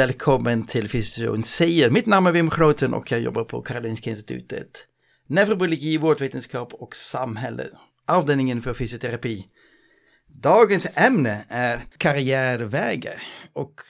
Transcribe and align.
Välkommen 0.00 0.66
till 0.66 0.88
Fysioterapeuten 0.88 1.42
säger. 1.42 1.90
Mitt 1.90 2.06
namn 2.06 2.26
är 2.26 2.32
Wim 2.32 2.48
Groten 2.48 2.94
och 2.94 3.12
jag 3.12 3.20
jobbar 3.20 3.44
på 3.44 3.62
Karolinska 3.62 4.10
Institutet. 4.10 4.86
Neurobiologi, 5.26 5.98
vårdvetenskap 5.98 6.74
och 6.74 6.96
samhälle. 6.96 7.66
Avdelningen 8.06 8.62
för 8.62 8.74
fysioterapi. 8.74 9.46
Dagens 10.26 10.88
ämne 10.94 11.44
är 11.48 11.80
karriärvägar 11.96 13.22
och 13.52 13.80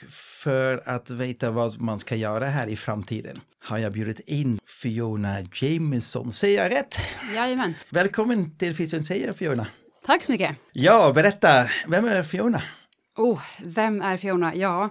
för 0.43 0.83
att 0.87 1.11
veta 1.11 1.51
vad 1.51 1.81
man 1.81 2.01
ska 2.01 2.17
göra 2.17 2.47
här 2.47 2.67
i 2.67 2.77
framtiden 2.77 3.41
har 3.65 3.79
jag 3.79 3.93
bjudit 3.93 4.21
in 4.21 4.61
Fiona 4.83 5.37
Jameson. 5.55 6.33
Säger 6.33 6.63
jag 6.63 6.73
rätt? 6.73 6.99
Jajamän. 7.35 7.75
Välkommen 7.91 8.57
till 8.57 8.75
Fysioterapeuten 8.75 9.05
säger 9.05 9.33
Fiona. 9.33 9.67
Tack 10.07 10.25
så 10.25 10.33
mycket. 10.33 10.57
Ja, 10.73 11.13
berätta, 11.13 11.71
vem 11.89 12.05
är 12.05 12.23
Fiona? 12.23 12.63
Oh, 13.17 13.41
vem 13.65 14.03
är 14.03 14.17
Fiona? 14.17 14.55
Ja. 14.55 14.91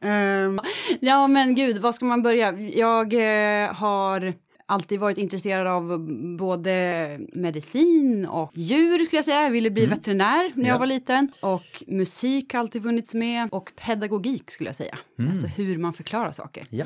Um, 0.00 0.60
ja, 1.00 1.26
men 1.26 1.54
gud, 1.54 1.78
var 1.78 1.92
ska 1.92 2.04
man 2.04 2.22
börja? 2.22 2.52
Jag 2.60 3.12
eh, 3.12 3.74
har 3.74 4.34
alltid 4.68 5.00
varit 5.00 5.18
intresserad 5.18 5.66
av 5.66 5.98
både 6.38 7.18
medicin 7.32 8.26
och 8.26 8.52
djur, 8.54 9.04
skulle 9.04 9.18
jag 9.18 9.24
säga. 9.24 9.42
Jag 9.42 9.50
ville 9.50 9.70
bli 9.70 9.84
mm. 9.84 9.98
veterinär 9.98 10.52
när 10.54 10.68
ja. 10.68 10.74
jag 10.74 10.78
var 10.78 10.86
liten. 10.86 11.32
Och 11.40 11.84
musik 11.86 12.52
har 12.52 12.60
alltid 12.60 12.82
funnits 12.82 13.14
med. 13.14 13.48
Och 13.52 13.72
pedagogik, 13.76 14.50
skulle 14.50 14.68
jag 14.68 14.76
säga. 14.76 14.98
Mm. 15.18 15.30
Alltså 15.32 15.46
hur 15.46 15.78
man 15.78 15.92
förklarar 15.92 16.32
saker. 16.32 16.66
Ja. 16.70 16.84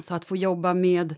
Så 0.00 0.14
att 0.14 0.24
få 0.24 0.36
jobba 0.36 0.74
med 0.74 1.14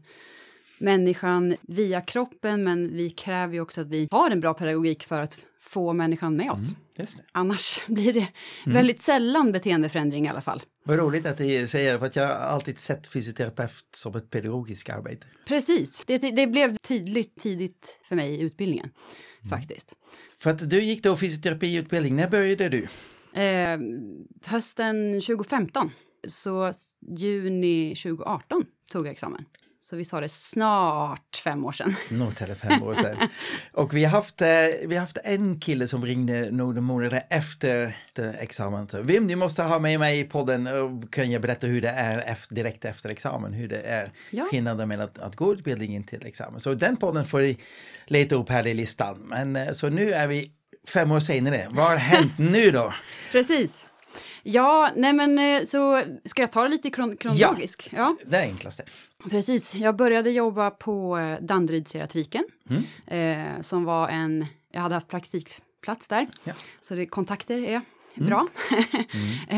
människan 0.78 1.56
via 1.62 2.00
kroppen, 2.00 2.64
men 2.64 2.96
vi 2.96 3.10
kräver 3.10 3.54
ju 3.54 3.60
också 3.60 3.80
att 3.80 3.88
vi 3.88 4.08
har 4.10 4.30
en 4.30 4.40
bra 4.40 4.54
pedagogik 4.54 5.04
för 5.04 5.22
att 5.22 5.38
få 5.60 5.92
människan 5.92 6.36
med 6.36 6.50
oss. 6.50 6.74
Mm, 6.96 7.06
Annars 7.32 7.80
blir 7.86 8.12
det 8.12 8.28
mm. 8.66 8.74
väldigt 8.74 9.02
sällan 9.02 9.52
beteendeförändring 9.52 10.26
i 10.26 10.28
alla 10.28 10.40
fall. 10.40 10.62
Vad 10.84 10.98
roligt 10.98 11.26
att 11.26 11.38
du 11.38 11.68
säger 11.68 11.92
det, 11.92 11.98
för 11.98 12.06
att 12.06 12.16
jag 12.16 12.26
har 12.26 12.34
alltid 12.34 12.78
sett 12.78 13.06
fysioterapeut 13.06 13.84
som 13.94 14.16
ett 14.16 14.30
pedagogiskt 14.30 14.90
arbete. 14.90 15.26
Precis, 15.46 16.02
det, 16.06 16.18
det 16.18 16.46
blev 16.46 16.76
tydligt 16.76 17.40
tidigt 17.40 17.98
för 18.02 18.16
mig 18.16 18.34
i 18.34 18.40
utbildningen 18.40 18.90
mm. 19.40 19.50
faktiskt. 19.50 19.94
För 20.38 20.50
att 20.50 20.70
du 20.70 20.82
gick 20.82 21.02
då 21.02 21.16
fysioterapiutbildning, 21.16 22.16
när 22.16 22.28
började 22.28 22.68
du? 22.68 22.88
Eh, 23.40 23.78
hösten 24.44 25.20
2015, 25.20 25.90
så 26.28 26.72
juni 27.18 27.94
2018 27.94 28.64
tog 28.92 29.06
jag 29.06 29.12
examen. 29.12 29.44
Så 29.84 29.96
vi 29.96 30.04
sa 30.04 30.20
det 30.20 30.28
snart 30.28 31.36
fem 31.44 31.64
år 31.64 31.72
sedan. 31.72 31.94
Snart 31.94 32.42
eller 32.42 32.54
fem 32.54 32.82
år 32.82 32.94
sedan. 32.94 33.16
Och 33.72 33.94
vi 33.94 34.04
har 34.04 34.10
haft, 34.10 34.40
eh, 34.40 34.48
vi 34.86 34.94
har 34.94 35.00
haft 35.00 35.18
en 35.24 35.60
kille 35.60 35.88
som 35.88 36.04
ringde 36.04 36.50
några 36.50 36.80
månader 36.80 37.22
efter 37.30 37.96
examen. 38.40 38.88
Vim, 39.02 39.28
du 39.28 39.36
måste 39.36 39.62
ha 39.62 39.78
med 39.78 40.00
mig 40.00 40.20
i 40.20 40.24
podden 40.24 40.66
och 40.66 41.12
kan 41.12 41.30
jag 41.30 41.42
berätta 41.42 41.66
hur 41.66 41.80
det 41.80 41.88
är 41.88 42.18
efter, 42.18 42.54
direkt 42.54 42.84
efter 42.84 43.10
examen, 43.10 43.52
hur 43.52 43.68
det 43.68 43.80
är 43.80 44.12
ja. 44.30 44.46
skillnaden 44.50 44.88
mellan 44.88 45.04
att, 45.04 45.18
att 45.18 45.36
gå 45.36 45.52
utbildningen 45.52 46.04
till 46.04 46.26
examen. 46.26 46.60
Så 46.60 46.74
den 46.74 46.96
podden 46.96 47.24
får 47.24 47.38
vi 47.38 47.58
leta 48.06 48.34
upp 48.34 48.48
här 48.48 48.66
i 48.66 48.74
listan. 48.74 49.18
Men 49.18 49.56
eh, 49.56 49.72
så 49.72 49.88
nu 49.88 50.12
är 50.12 50.26
vi 50.26 50.50
fem 50.88 51.12
år 51.12 51.20
senare. 51.20 51.66
Vad 51.70 51.86
har 51.86 51.96
hänt 51.96 52.38
nu 52.38 52.70
då? 52.70 52.94
Precis. 53.32 53.86
Ja, 54.42 54.90
nej 54.96 55.12
men 55.12 55.38
eh, 55.38 55.66
så 55.66 56.02
ska 56.24 56.42
jag 56.42 56.52
ta 56.52 56.62
det 56.62 56.68
lite 56.68 56.90
kron 56.90 57.16
kronologiskt? 57.16 57.88
Ja, 57.92 57.98
ja, 57.98 58.16
det 58.26 58.36
är 58.36 58.42
enklaste. 58.42 58.84
Precis, 59.30 59.74
jag 59.74 59.96
började 59.96 60.30
jobba 60.30 60.70
på 60.70 61.18
eh, 61.18 61.40
Danderydgeriatriken 61.40 62.44
mm. 62.70 63.56
eh, 63.56 63.60
som 63.60 63.84
var 63.84 64.08
en, 64.08 64.46
jag 64.72 64.80
hade 64.80 64.94
haft 64.94 65.08
praktikplats 65.08 66.08
där, 66.08 66.28
ja. 66.44 66.52
så 66.80 66.94
det, 66.94 67.06
kontakter 67.06 67.58
är 67.58 67.80
Mm. 68.14 68.26
bra. 68.28 68.48
Mm. 68.70 68.84
Eh, 69.48 69.56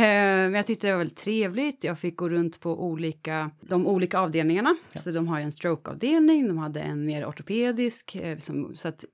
men 0.51 0.55
jag 0.55 0.67
tyckte 0.67 0.87
det 0.87 0.93
var 0.93 0.99
väldigt 0.99 1.19
trevligt. 1.19 1.85
Jag 1.85 1.99
fick 1.99 2.17
gå 2.17 2.29
runt 2.29 2.61
på 2.61 2.85
olika, 2.85 3.51
de 3.61 3.87
olika 3.87 4.19
avdelningarna. 4.19 4.77
Ja. 4.93 5.01
Så 5.01 5.11
de 5.11 5.29
har 5.29 5.39
ju 5.39 5.45
en 5.45 5.53
strokeavdelning, 5.53 6.49
de 6.49 6.59
hade 6.59 6.81
en 6.81 7.05
mer 7.05 7.27
ortopedisk. 7.27 8.15
Liksom, 8.23 8.75
så 8.75 8.89
att 8.89 9.05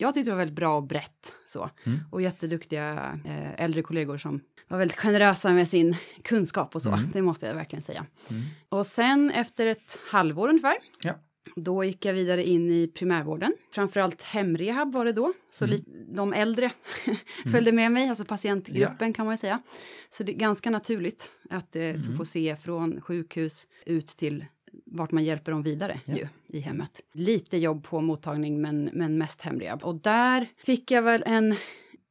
jag 0.00 0.14
tyckte 0.14 0.30
det 0.30 0.34
var 0.34 0.38
väldigt 0.38 0.56
bra 0.56 0.76
och 0.76 0.82
brett 0.82 1.34
så. 1.44 1.70
Mm. 1.84 1.98
Och 2.10 2.22
jätteduktiga 2.22 3.18
eh, 3.24 3.64
äldre 3.64 3.82
kollegor 3.82 4.18
som 4.18 4.40
var 4.68 4.78
väldigt 4.78 4.98
generösa 4.98 5.52
med 5.52 5.68
sin 5.68 5.96
kunskap 6.22 6.74
och 6.74 6.82
så. 6.82 6.92
Mm. 6.92 7.10
Det 7.12 7.22
måste 7.22 7.46
jag 7.46 7.54
verkligen 7.54 7.82
säga. 7.82 8.06
Mm. 8.30 8.42
Och 8.68 8.86
sen 8.86 9.30
efter 9.30 9.66
ett 9.66 10.00
halvår 10.10 10.48
ungefär 10.48 10.76
ja. 11.00 11.14
Då 11.56 11.84
gick 11.84 12.04
jag 12.04 12.14
vidare 12.14 12.44
in 12.44 12.70
i 12.70 12.88
primärvården. 12.88 13.54
Framförallt 13.72 14.22
hemrehab 14.22 14.92
var 14.92 15.04
det 15.04 15.12
då, 15.12 15.32
så 15.50 15.64
mm. 15.64 15.80
de 16.08 16.32
äldre 16.32 16.70
följde 17.52 17.72
med 17.72 17.92
mig, 17.92 18.08
alltså 18.08 18.24
patientgruppen 18.24 19.08
ja. 19.08 19.14
kan 19.14 19.26
man 19.26 19.32
ju 19.32 19.36
säga. 19.38 19.62
Så 20.10 20.22
det 20.24 20.32
är 20.32 20.36
ganska 20.36 20.70
naturligt 20.70 21.30
att 21.50 21.76
eh, 21.76 21.82
mm. 21.82 22.16
få 22.16 22.24
se 22.24 22.56
från 22.56 23.00
sjukhus 23.00 23.66
ut 23.86 24.06
till 24.06 24.44
vart 24.90 25.12
man 25.12 25.24
hjälper 25.24 25.52
dem 25.52 25.62
vidare 25.62 26.00
ja. 26.04 26.14
ju, 26.16 26.28
i 26.46 26.60
hemmet. 26.60 27.00
Lite 27.12 27.56
jobb 27.56 27.82
på 27.84 28.00
mottagning 28.00 28.60
men, 28.60 28.90
men 28.92 29.18
mest 29.18 29.42
hemrehab. 29.42 29.82
Och 29.82 29.94
där 29.94 30.46
fick 30.64 30.90
jag 30.90 31.02
väl 31.02 31.22
en 31.26 31.54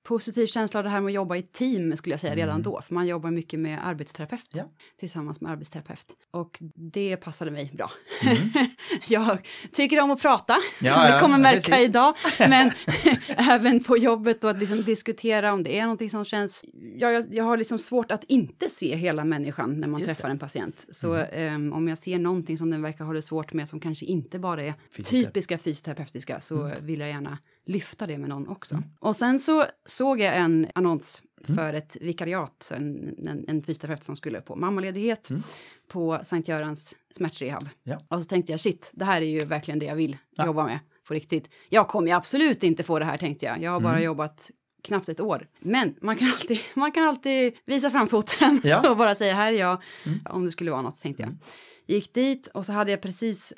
positiv 0.09 0.47
känsla 0.47 0.80
av 0.80 0.84
det 0.84 0.90
här 0.90 1.02
med 1.02 1.09
att 1.09 1.14
jobba 1.14 1.36
i 1.36 1.42
team 1.42 1.97
skulle 1.97 2.14
jag 2.14 2.20
säga 2.20 2.34
mm. 2.34 2.46
redan 2.46 2.62
då, 2.62 2.81
för 2.81 2.94
man 2.94 3.08
jobbar 3.08 3.31
mycket 3.31 3.59
med 3.59 3.88
arbetsterapeut 3.88 4.50
ja. 4.53 4.64
tillsammans 5.00 5.42
med 5.42 5.52
arbetsterapeut 5.52 6.06
och 6.31 6.58
det 6.75 7.18
passade 7.18 7.52
mig 7.52 7.72
bra. 7.74 7.92
Mm. 8.22 8.50
jag 9.08 9.48
tycker 9.72 10.00
om 10.00 10.12
att 10.12 10.22
prata, 10.22 10.56
ja, 10.81 10.94
som 10.94 11.03
vi 11.06 11.22
kommer 11.22 11.38
märka 11.38 11.72
precis. 11.72 11.90
idag, 11.90 12.16
men 12.40 12.72
även 13.28 13.84
på 13.84 13.98
jobbet 13.98 14.44
och 14.44 14.50
att 14.50 14.59
liksom 14.59 14.84
diskutera 14.84 15.53
om 15.53 15.64
det 15.64 15.80
är 15.80 15.81
någonting 15.81 16.09
som 16.09 16.25
känns. 16.25 16.66
Jag, 16.96 17.25
jag, 17.34 17.44
har 17.44 17.58
liksom 17.58 17.80
svårt 17.80 18.12
att 18.12 18.24
inte 18.24 18.69
se 18.69 18.96
hela 18.96 19.24
människan 19.24 19.80
när 19.80 19.88
man 19.88 20.02
Just 20.02 20.12
träffar 20.12 20.28
det. 20.28 20.31
en 20.31 20.40
patient, 20.40 20.86
så 20.92 21.14
mm. 21.14 21.56
um, 21.56 21.74
om 21.74 21.88
jag 21.88 21.98
ser 21.98 22.19
någonting 22.19 22.58
som 22.58 22.72
den 22.72 22.81
verkar 22.81 23.06
ha 23.06 23.14
det 23.14 23.22
svårt 23.22 23.53
med 23.53 23.68
som 23.68 23.80
kanske 23.80 24.06
inte 24.06 24.40
bara 24.40 24.64
är 24.64 24.74
typiska 25.03 25.58
fysioterapeutiska 25.58 26.40
så 26.40 26.66
mm. 26.66 26.86
vill 26.86 27.00
jag 27.00 27.09
gärna 27.09 27.38
lyfta 27.69 28.07
det 28.07 28.18
med 28.18 28.30
någon 28.30 28.47
också. 28.47 28.75
Mm. 28.75 28.90
Och 29.00 29.16
sen 29.16 29.40
så 29.40 29.66
såg 29.85 30.19
jag 30.19 30.38
en 30.38 30.68
annons 30.75 31.24
mm. 31.47 31.56
för 31.57 31.74
ett 31.74 31.97
vikariat, 32.02 32.72
en, 32.75 33.16
en, 33.28 33.46
en 33.47 33.63
fysioterapeut 33.63 34.03
som 34.03 34.16
skulle 34.16 34.41
på 34.41 34.56
mammaledighet 34.56 35.30
mm. 35.30 35.44
på 35.88 36.19
Sankt 36.24 36.47
Görans 36.47 36.96
smärtrehab. 37.12 37.69
Ja. 37.84 38.02
Och 38.09 38.22
så 38.22 38.28
tänkte 38.28 38.52
jag 38.52 38.59
shit, 38.59 38.91
det 38.94 39.06
här 39.06 39.22
är 39.22 39.25
ju 39.25 39.46
verkligen 39.46 39.80
det 39.80 39.85
jag 39.85 39.96
vill 39.96 40.18
ja. 40.35 40.46
jobba 40.46 40.66
med 40.66 40.80
på 41.07 41.13
riktigt. 41.13 41.50
Jag 41.69 41.88
kommer 41.88 42.07
ju 42.07 42.13
absolut 42.13 42.63
inte 42.63 42.84
få 42.84 43.00
det 43.00 43.06
här 43.06 43.18
tänkte 43.18 43.46
jag. 43.46 43.62
Jag 43.62 43.72
har 43.72 43.80
bara 43.80 43.94
mm. 43.94 44.03
jobbat 44.03 44.51
knappt 44.84 45.09
ett 45.09 45.19
år. 45.19 45.47
Men 45.59 45.96
man 46.01 46.16
kan 46.16 46.28
alltid, 46.28 46.59
man 46.74 46.91
kan 46.91 47.07
alltid 47.07 47.53
visa 47.66 47.91
framfoten 47.91 48.62
ja. 48.63 48.90
och 48.91 48.97
bara 48.97 49.16
säga 49.16 49.34
här 49.34 49.53
är 49.53 49.59
jag, 49.59 49.84
mm. 50.06 50.19
om 50.25 50.46
det 50.46 50.51
skulle 50.51 50.72
vara 50.72 50.81
något 50.81 51.01
tänkte 51.01 51.24
jag. 51.24 51.36
Gick 51.88 52.13
dit 52.13 52.47
och 52.47 52.66
så 52.66 52.72
hade 52.72 52.91
jag 52.91 53.01
precis, 53.01 53.53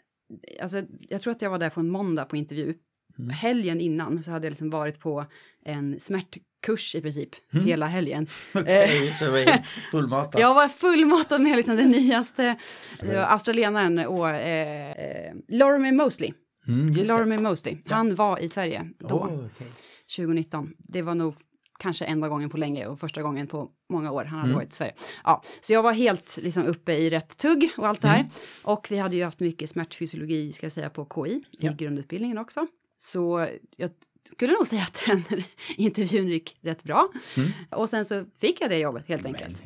alltså 0.61 0.83
jag 0.99 1.21
tror 1.21 1.31
att 1.31 1.41
jag 1.41 1.49
var 1.49 1.59
där 1.59 1.69
på 1.69 1.79
en 1.79 1.89
måndag 1.89 2.25
på 2.25 2.35
intervju 2.35 2.75
Mm. 3.21 3.29
Helgen 3.29 3.81
innan 3.81 4.23
så 4.23 4.31
hade 4.31 4.45
jag 4.47 4.51
liksom 4.51 4.69
varit 4.69 4.99
på 4.99 5.25
en 5.65 5.99
smärtkurs 5.99 6.95
i 6.95 7.01
princip 7.01 7.29
mm. 7.53 7.65
hela 7.65 7.87
helgen. 7.87 8.27
Okej, 8.53 8.85
okay, 8.85 9.13
så 9.13 9.25
du 9.25 9.31
var 9.31 9.39
helt 9.39 9.67
fullmatad? 9.91 10.41
jag 10.41 10.53
var 10.53 10.67
fullmatad 10.67 11.41
med 11.41 11.57
liksom 11.57 11.75
det 11.75 11.85
nyaste. 11.85 12.55
Det 12.99 13.15
var 13.15 13.23
australienaren 13.23 13.99
och 13.99 14.29
eh, 14.29 14.91
eh 14.91 15.33
Lorimer 15.47 15.91
Mosley. 15.91 16.33
Mm, 16.67 16.93
Lorimer 16.93 17.37
Mosley. 17.37 17.77
Ja. 17.85 17.95
Han 17.95 18.15
var 18.15 18.39
i 18.39 18.49
Sverige 18.49 18.89
då, 18.99 19.15
oh, 19.15 19.45
okay. 19.45 19.67
2019. 20.15 20.73
Det 20.77 21.01
var 21.01 21.15
nog 21.15 21.35
kanske 21.81 22.05
enda 22.05 22.29
gången 22.29 22.49
på 22.49 22.57
länge 22.57 22.85
och 22.85 22.99
första 22.99 23.21
gången 23.21 23.47
på 23.47 23.69
många 23.89 24.11
år 24.11 24.25
han 24.25 24.39
hade 24.39 24.49
mm. 24.49 24.55
varit 24.55 24.71
i 24.71 24.75
Sverige. 24.75 24.93
Ja, 25.23 25.43
så 25.61 25.73
jag 25.73 25.83
var 25.83 25.93
helt 25.93 26.37
liksom, 26.41 26.65
uppe 26.65 26.93
i 26.93 27.09
rätt 27.09 27.37
tugg 27.37 27.69
och 27.77 27.87
allt 27.87 28.01
det 28.01 28.07
här. 28.07 28.19
Mm. 28.19 28.31
Och 28.63 28.87
vi 28.91 28.97
hade 28.97 29.15
ju 29.15 29.23
haft 29.23 29.39
mycket 29.39 29.69
smärtfysiologi 29.69 30.53
ska 30.53 30.65
jag 30.65 30.71
säga 30.71 30.89
på 30.89 31.25
KI 31.25 31.43
ja. 31.51 31.71
i 31.71 31.73
grundutbildningen 31.73 32.37
också. 32.37 32.67
Så 33.03 33.47
jag 33.77 33.91
skulle 34.31 34.53
nog 34.53 34.67
säga 34.67 34.83
att 34.83 35.01
den 35.05 35.23
intervjun 35.77 36.29
gick 36.29 36.57
rätt 36.61 36.83
bra. 36.83 37.11
Mm. 37.37 37.51
Och 37.69 37.89
sen 37.89 38.05
så 38.05 38.25
fick 38.37 38.61
jag 38.61 38.69
det 38.69 38.77
jobbet 38.77 39.07
helt 39.07 39.25
enkelt. 39.25 39.63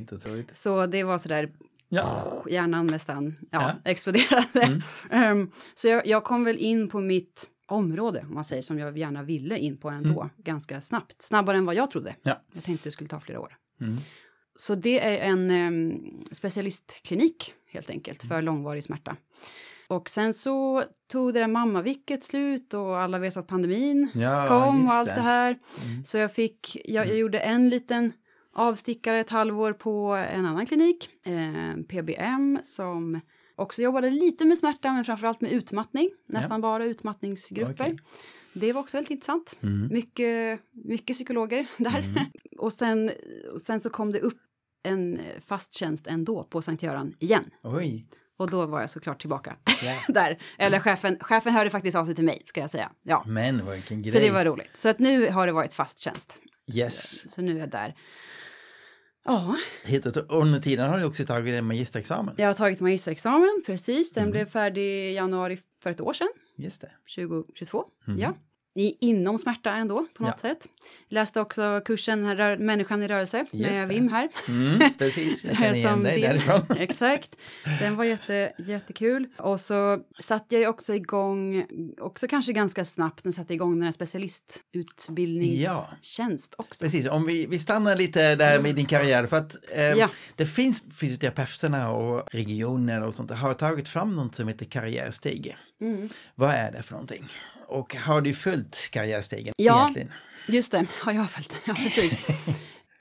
Så 0.53 0.85
det 0.85 1.03
var 1.03 1.17
sådär, 1.17 1.51
ja. 1.89 2.43
hjärnan 2.49 2.87
nästan 2.87 3.35
ja, 3.51 3.75
ja. 3.83 3.91
exploderade. 3.91 4.81
Mm. 5.09 5.39
Um, 5.39 5.51
så 5.75 5.87
jag, 5.87 6.07
jag, 6.07 6.23
kom 6.23 6.43
väl 6.43 6.57
in 6.57 6.89
på 6.89 6.99
mitt 6.99 7.47
område, 7.67 8.25
om 8.27 8.33
man 8.33 8.45
säger, 8.45 8.61
som 8.61 8.79
jag 8.79 8.97
gärna 8.97 9.23
ville 9.23 9.57
in 9.57 9.77
på 9.77 9.89
ändå, 9.89 10.21
mm. 10.21 10.29
ganska 10.37 10.81
snabbt. 10.81 11.21
Snabbare 11.21 11.57
än 11.57 11.65
vad 11.65 11.75
jag 11.75 11.91
trodde. 11.91 12.15
Ja. 12.21 12.41
Jag 12.53 12.63
tänkte 12.63 12.87
det 12.87 12.91
skulle 12.91 13.09
ta 13.09 13.19
flera 13.19 13.39
år. 13.39 13.57
Mm. 13.81 13.97
Så 14.55 14.75
det 14.75 15.05
är 15.05 15.29
en 15.29 15.51
um, 15.51 16.23
specialistklinik 16.31 17.53
helt 17.67 17.89
enkelt 17.89 18.23
för 18.23 18.41
långvarig 18.41 18.83
smärta. 18.83 19.15
Och 19.87 20.09
sen 20.09 20.33
så 20.33 20.83
tog 21.11 21.33
det 21.33 21.39
där 21.39 21.47
mammavicket 21.47 22.23
slut 22.23 22.73
och 22.73 22.99
alla 22.99 23.19
vet 23.19 23.37
att 23.37 23.47
pandemin 23.47 24.11
ja, 24.13 24.47
kom 24.47 24.85
och 24.85 24.93
allt 24.93 25.09
det, 25.09 25.15
det 25.15 25.21
här. 25.21 25.59
Mm. 25.85 26.05
Så 26.05 26.17
jag 26.17 26.33
fick, 26.33 26.77
jag, 26.85 26.95
jag, 26.95 27.05
mm. 27.05 27.17
gjorde 27.17 27.39
en 27.39 27.69
liten 27.69 28.13
avstickare 28.53 29.19
ett 29.19 29.29
halvår 29.29 29.73
på 29.73 30.13
en 30.33 30.45
annan 30.45 30.65
klinik, 30.65 31.09
eh, 31.25 31.81
PBM, 31.87 32.59
som 32.63 33.21
också 33.55 33.81
jobbade 33.81 34.09
lite 34.09 34.45
med 34.45 34.57
smärta 34.57 34.91
men 34.91 35.05
framförallt 35.05 35.41
med 35.41 35.51
utmattning, 35.51 36.09
nästan 36.25 36.57
ja. 36.57 36.61
bara 36.61 36.85
utmattningsgrupper. 36.85 37.73
Okay. 37.73 37.97
Det 38.53 38.73
var 38.73 38.81
också 38.81 38.97
väldigt 38.97 39.11
intressant. 39.11 39.55
Mm. 39.61 39.87
Mycket, 39.93 40.59
mycket 40.71 41.15
psykologer 41.15 41.67
där. 41.77 41.99
Mm. 41.99 42.25
och 42.57 42.73
sen, 42.73 43.11
och 43.53 43.61
sen 43.61 43.79
så 43.79 43.89
kom 43.89 44.11
det 44.11 44.19
upp 44.19 44.37
en 44.83 45.19
fast 45.39 45.73
tjänst 45.73 46.07
ändå 46.07 46.43
på 46.43 46.61
Sankt 46.61 46.83
Göran 46.83 47.15
igen. 47.19 47.45
Oj. 47.63 48.05
Och 48.37 48.49
då 48.49 48.65
var 48.65 48.81
jag 48.81 48.89
såklart 48.89 49.21
tillbaka 49.21 49.55
yeah. 49.83 49.97
där. 50.07 50.41
Eller 50.57 50.79
chefen, 50.79 51.17
chefen 51.19 51.53
hörde 51.53 51.69
faktiskt 51.69 51.97
av 51.97 52.05
sig 52.05 52.15
till 52.15 52.23
mig, 52.23 52.41
ska 52.45 52.61
jag 52.61 52.69
säga. 52.69 52.91
Ja. 53.03 53.23
Men 53.27 53.71
vilken 53.71 54.01
grej. 54.01 54.11
Så 54.11 54.19
det 54.19 54.31
var 54.31 54.45
roligt. 54.45 54.77
Så 54.77 54.89
att 54.89 54.99
nu 54.99 55.31
har 55.31 55.47
det 55.47 55.53
varit 55.53 55.73
fast 55.73 55.99
tjänst. 55.99 56.35
Yes. 56.73 57.21
Så, 57.21 57.29
så 57.29 57.41
nu 57.41 57.55
är 57.55 57.59
jag 57.59 57.69
där. 57.69 57.95
Ja. 59.25 59.55
Och 60.27 60.37
under 60.41 60.59
tiden 60.59 60.89
har 60.89 60.99
du 60.99 61.05
också 61.05 61.25
tagit 61.25 61.53
en 61.53 61.67
magisterexamen. 61.67 62.35
Jag 62.37 62.47
har 62.47 62.53
tagit 62.53 62.81
magisterexamen, 62.81 63.63
precis. 63.65 64.11
Den 64.11 64.23
mm. 64.23 64.31
blev 64.31 64.45
färdig 64.45 64.81
i 64.81 65.13
januari 65.13 65.59
för 65.83 65.89
ett 65.89 66.01
år 66.01 66.13
sedan. 66.13 66.29
Just 66.57 66.81
det. 66.81 66.91
2022, 67.15 67.85
mm. 68.07 68.19
ja 68.19 68.33
inom 68.75 69.39
smärta 69.39 69.71
ändå 69.71 70.05
på 70.13 70.23
något 70.23 70.39
ja. 70.43 70.49
sätt. 70.49 70.67
Läste 71.09 71.41
också 71.41 71.81
kursen 71.85 72.37
rör, 72.37 72.57
Människan 72.57 73.03
i 73.03 73.07
rörelse 73.07 73.45
Just 73.51 73.71
med 73.71 73.87
det. 73.87 73.93
Wim 73.93 74.09
här. 74.09 74.29
Mm, 74.47 74.93
precis, 74.97 75.45
jag 75.45 75.57
känner 75.57 75.75
igen 75.75 76.03
dig 76.03 76.21
därifrån. 76.21 76.61
Exakt, 76.77 77.35
den 77.79 77.95
var 77.95 78.03
jätte, 78.03 78.53
jättekul. 78.57 79.27
Och 79.37 79.59
så 79.59 79.99
satte 80.19 80.55
jag 80.55 80.69
också 80.69 80.95
igång, 80.95 81.65
också 82.01 82.27
kanske 82.27 82.53
ganska 82.53 82.85
snabbt, 82.85 83.25
nu 83.25 83.31
satte 83.31 83.53
jag 83.53 83.55
igång 83.55 83.75
den 83.75 83.83
här 83.83 83.91
specialistutbildningstjänst 83.91 86.55
ja. 86.57 86.63
också. 86.63 86.85
Precis, 86.85 87.07
om 87.07 87.25
vi, 87.25 87.45
vi 87.45 87.59
stannar 87.59 87.95
lite 87.95 88.35
där 88.35 88.59
med 88.59 88.75
din 88.75 88.85
karriär, 88.85 89.27
för 89.27 89.37
att 89.37 89.55
eh, 89.71 89.83
ja. 89.83 90.09
det 90.35 90.45
finns 90.45 90.83
fysioterapeuterna 90.99 91.91
och 91.91 92.27
regioner 92.31 93.03
och 93.03 93.13
sånt 93.13 93.31
har 93.31 93.53
tagit 93.53 93.89
fram 93.89 94.15
något 94.15 94.35
som 94.35 94.47
heter 94.47 94.65
karriärstege. 94.65 95.57
Mm. 95.81 96.09
Vad 96.35 96.49
är 96.49 96.71
det 96.71 96.83
för 96.83 96.91
någonting? 96.91 97.29
Och 97.67 97.95
har 97.95 98.21
du 98.21 98.33
följt 98.33 98.89
karriärstegen? 98.91 99.53
Ja, 99.57 99.81
egentligen? 99.81 100.11
just 100.47 100.71
det, 100.71 100.85
har 101.01 101.11
jag 101.11 101.29
följt 101.29 101.49
den? 101.49 101.59
Ja, 101.65 101.73
precis. 101.73 102.27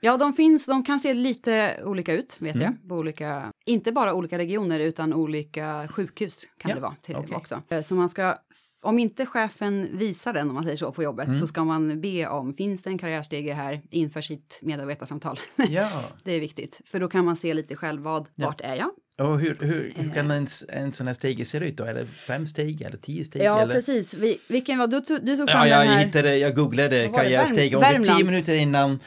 Ja, 0.05 0.17
de 0.17 0.33
finns, 0.33 0.65
de 0.65 0.83
kan 0.83 0.99
se 0.99 1.13
lite 1.13 1.81
olika 1.83 2.13
ut, 2.13 2.37
vet 2.39 2.55
mm. 2.55 2.65
jag, 2.65 2.89
på 2.89 2.95
olika, 2.95 3.51
inte 3.65 3.91
bara 3.91 4.13
olika 4.13 4.37
regioner 4.37 4.79
utan 4.79 5.13
olika 5.13 5.87
sjukhus 5.87 6.47
kan 6.57 6.69
ja, 6.69 6.75
det 6.75 6.81
vara 6.81 6.95
till, 7.01 7.15
okay. 7.15 7.35
också. 7.35 7.61
Eh, 7.69 7.81
så 7.81 7.95
man 7.95 8.09
ska, 8.09 8.37
om 8.81 8.99
inte 8.99 9.25
chefen 9.25 9.97
visar 9.97 10.33
den, 10.33 10.49
om 10.49 10.55
man 10.55 10.63
säger 10.63 10.77
så, 10.77 10.91
på 10.91 11.03
jobbet, 11.03 11.27
mm. 11.27 11.39
så 11.39 11.47
ska 11.47 11.63
man 11.63 12.01
be 12.01 12.27
om, 12.27 12.53
finns 12.53 12.81
det 12.83 12.89
en 12.89 12.97
karriärstege 12.97 13.53
här 13.53 13.81
inför 13.89 14.21
sitt 14.21 14.59
medarbetarsamtal? 14.61 15.39
Ja. 15.69 15.89
det 16.23 16.31
är 16.31 16.39
viktigt, 16.39 16.81
för 16.85 16.99
då 16.99 17.07
kan 17.07 17.25
man 17.25 17.35
se 17.35 17.53
lite 17.53 17.75
själv, 17.75 18.01
vad, 18.01 18.29
ja. 18.35 18.45
vart 18.45 18.61
är 18.61 18.75
jag? 18.75 18.89
Och 19.17 19.39
hur, 19.39 19.57
hur, 19.61 19.93
hur 19.95 20.13
kan 20.13 20.31
en, 20.31 20.47
en 20.69 20.93
sån 20.93 21.07
här 21.07 21.13
stege 21.13 21.45
se 21.45 21.57
ut 21.57 21.77
då? 21.77 21.83
Är 21.83 21.93
det 21.93 22.05
fem 22.05 22.47
steg 22.47 22.81
eller 22.81 22.97
tio 22.97 23.25
steg? 23.25 23.41
Ja, 23.41 23.61
eller? 23.61 23.73
precis. 23.73 24.13
Vi, 24.13 24.39
vilken 24.47 24.77
var, 24.77 24.87
du, 24.87 24.99
du 24.99 25.37
tog 25.37 25.49
fram 25.49 25.67
ja, 25.67 25.67
jag 25.67 25.85
den 25.85 25.93
här. 25.93 26.05
Hittade, 26.05 26.37
jag 26.37 26.55
googlade 26.55 27.09
karriärsteg. 27.15 27.73
Ungefär 27.73 28.03
tio 28.03 28.25
minuter 28.25 28.55
innan, 28.55 28.99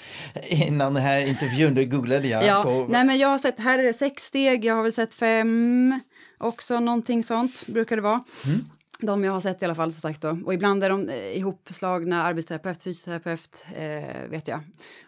innan 0.49 0.95
den 0.95 1.03
här 1.03 1.21
intervjun, 1.21 1.75
då 1.75 1.85
googlade 1.85 2.29
jag. 2.29 2.45
Ja, 2.45 2.63
på... 2.63 2.87
nej 2.89 3.05
men 3.05 3.19
jag 3.19 3.29
har 3.29 3.39
sett, 3.39 3.61
här 3.61 3.79
är 3.79 3.83
det 3.83 3.93
sex 3.93 4.23
steg, 4.23 4.65
jag 4.65 4.75
har 4.75 4.83
väl 4.83 4.93
sett 4.93 5.15
fem 5.15 6.01
också, 6.39 6.81
någonting 6.81 7.23
sånt 7.23 7.67
brukar 7.67 7.97
det 7.97 8.03
vara. 8.03 8.23
Mm. 8.47 8.61
De 9.01 9.25
jag 9.25 9.33
har 9.33 9.41
sett 9.41 9.63
i 9.63 9.65
alla 9.65 9.75
fall, 9.75 9.93
som 9.93 10.01
sagt 10.01 10.23
då. 10.23 10.39
Och 10.45 10.55
ibland 10.55 10.85
är 10.85 10.91
de 10.91 11.09
eh, 11.09 11.37
ihopslagna 11.37 12.25
arbetsterapeut, 12.25 12.83
fysioterapeut, 12.83 13.67
eh, 13.77 14.31
vet 14.31 14.49
jag. 14.49 14.61